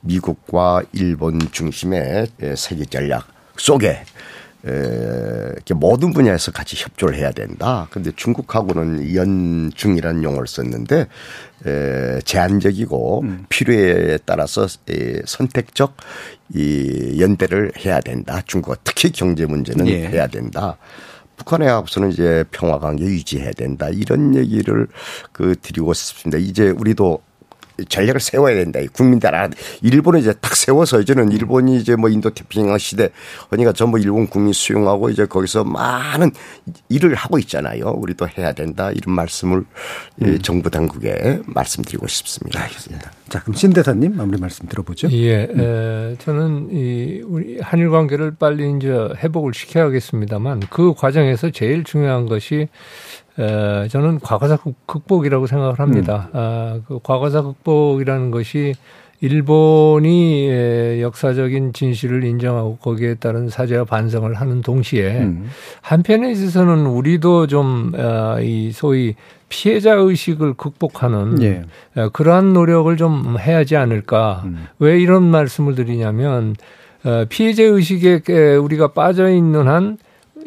[0.01, 3.25] 미국과 일본 중심의 에, 세계 전략
[3.57, 4.03] 속에
[4.67, 7.87] 에, 모든 분야에서 같이 협조를 해야 된다.
[7.91, 11.07] 근데 중국하고는 연중이라는 용어를 썼는데
[11.65, 15.95] 에, 제한적이고 필요에 따라서 에, 선택적
[16.53, 18.41] 이 연대를 해야 된다.
[18.45, 20.07] 중국과 특히 경제 문제는 예.
[20.07, 20.77] 해야 된다.
[21.37, 23.89] 북한에 앞서는 이제 평화 관계 유지해야 된다.
[23.89, 24.87] 이런 얘기를
[25.31, 26.37] 그 드리고 싶습니다.
[26.37, 27.21] 이제 우리도
[27.89, 28.79] 전략을 세워야 된다.
[28.79, 29.49] 이 국민들 알아.
[29.81, 33.09] 일본에 이제 딱 세워서 이제는 일본이 이제 뭐 인도 태평양 시대
[33.49, 36.31] 그러니까 전부 일본 국민 수용하고 이제 거기서 많은
[36.89, 37.93] 일을 하고 있잖아요.
[37.97, 38.91] 우리도 해야 된다.
[38.91, 39.63] 이런 말씀을
[40.21, 42.61] 이 정부 당국에 말씀드리고 싶습니다.
[42.63, 43.11] 알겠습니다.
[43.29, 45.09] 자, 그럼 신 대사님 마무리 말씀 들어보죠.
[45.11, 52.27] 예, 에, 저는 이 우리 한일 관계를 빨리 이제 회복을 시켜야겠습니다만 그 과정에서 제일 중요한
[52.27, 52.67] 것이
[53.39, 56.29] 에, 저는 과거사 극- 극복이라고 생각을 합니다.
[56.33, 58.73] 아, 그 과거사 극복이라는 것이
[59.21, 65.49] 일본이 에, 역사적인 진실을 인정하고 거기에 따른 사죄와 반성을 하는 동시에 음.
[65.81, 69.15] 한편에 있어서는 우리도 좀, 어, 이 소위
[69.49, 71.63] 피해자 의식을 극복하는 예.
[71.95, 74.43] 어, 그러한 노력을 좀 해야지 않을까.
[74.45, 74.65] 음.
[74.79, 76.55] 왜 이런 말씀을 드리냐면,
[77.05, 79.97] 어, 피해자 의식에 에, 우리가 빠져 있는 한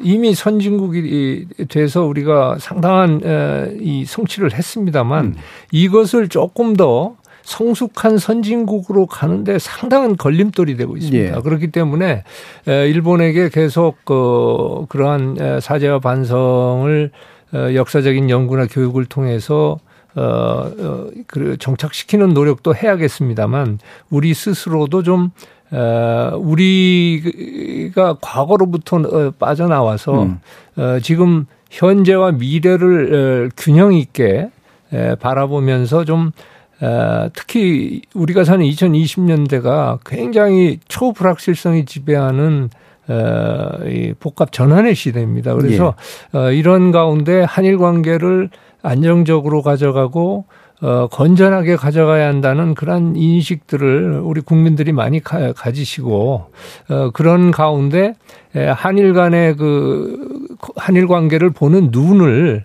[0.01, 5.35] 이미 선진국이 돼서 우리가 상당한 에, 이 성취를 했습니다만 음.
[5.73, 11.37] 이것을 조금 더 성숙한 선진국으로 가는데 상당한 걸림돌이 되고 있습니다.
[11.37, 11.41] 예.
[11.41, 12.25] 그렇기 때문에
[12.69, 17.11] 에, 일본에게 계속 그 그러한 에, 사죄와 반성을
[17.55, 19.79] 어, 역사적인 연구나 교육을 통해서
[20.15, 23.79] 어, 어, 그 정착시키는 노력도 해야겠습니다만
[24.11, 25.31] 우리 스스로도 좀
[25.71, 30.41] 어, 우리가 과거로부터 어, 빠져나와서 음.
[30.77, 34.51] 어, 지금 현재와 미래를 어, 균형 있게
[34.93, 36.33] 에, 바라보면서 좀
[36.81, 42.71] 어, 특히 우리가 사는 2020년대가 굉장히 초불확실성이 지배하는
[43.09, 45.55] 어, 이 복합 전환의 시대입니다.
[45.55, 45.95] 그래서
[46.33, 48.51] 어, 이런 가운데 한일 관계를
[48.83, 50.45] 안정적으로 가져가고
[50.81, 56.51] 어, 건전하게 가져가야 한다는 그런 인식들을 우리 국민들이 많이 가, 가지시고
[56.89, 58.15] 어, 그런 가운데
[58.55, 62.65] 에, 한일 간의 그 한일 관계를 보는 눈을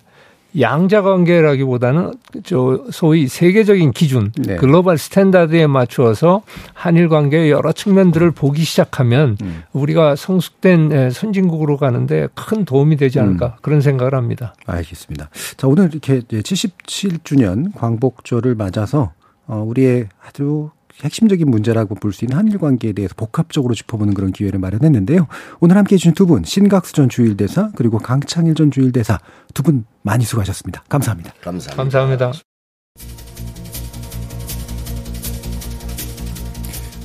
[0.60, 4.56] 양자 관계라기보다는 저 소위 세계적인 기준 네.
[4.56, 6.42] global standard에 맞추어서
[6.72, 9.62] 한일 관계의 여러 측면들을 보기 시작하면 음.
[9.72, 13.52] 우리가 성숙된 에, 선진국으로 가는데 큰 도움이 되지 않을까 음.
[13.62, 14.54] 그런 생각을 합니다.
[14.66, 15.30] 알겠습니다.
[15.56, 19.12] 자, 오늘 이렇게 77주년 광복절을 맞아서
[19.46, 20.70] 어, 우리의 아주
[21.02, 25.26] 핵심적인 문제라고 볼 수 있는 한일 관계에 대해서 복합적으로 짚어보는 그런 기회를 마련했는데요.
[25.60, 29.18] 오늘 함께 해주신 두 분, 신각수 전 주일대사 그리고 강창일 전 주일대사
[29.52, 30.84] 두 분 많이 수고하셨습니다.
[30.88, 31.32] 감사합니다.
[31.42, 31.76] 감사합니다.
[31.76, 32.32] 감사합니다.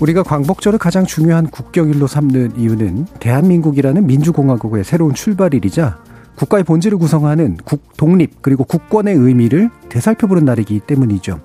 [0.01, 6.01] 우리가 광복절을 가장 중요한 국경일로 삼는 이유는 대한민국이라는 민주공화국의 새로운 출발일이자
[6.35, 11.41] 국가의 본질을 구성하는 국, 독립 그리고 국권의 의미를 되살펴보는 날이기 때문이죠.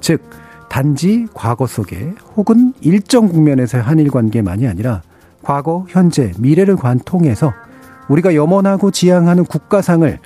[0.00, 0.20] 즉
[0.68, 5.02] 단지 과거 속에 혹은 일정 국면에서의 한일 관계만이 아니라
[5.42, 7.52] 과거, 현재, 미래를 관통해서
[8.08, 10.18] 우리가 염원하고 지향하는 국가상을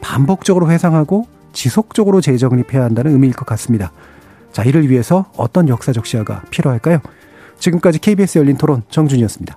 [0.00, 3.92] 반복적으로 회상하고 지속적으로 재정립해야 한다는 의미일 것 같습니다.
[4.52, 7.00] 자, 이를 위해서 어떤 역사적 시야가 필요할까요?
[7.58, 9.56] 지금까지 KBS 열린 토론 정준이었습니다.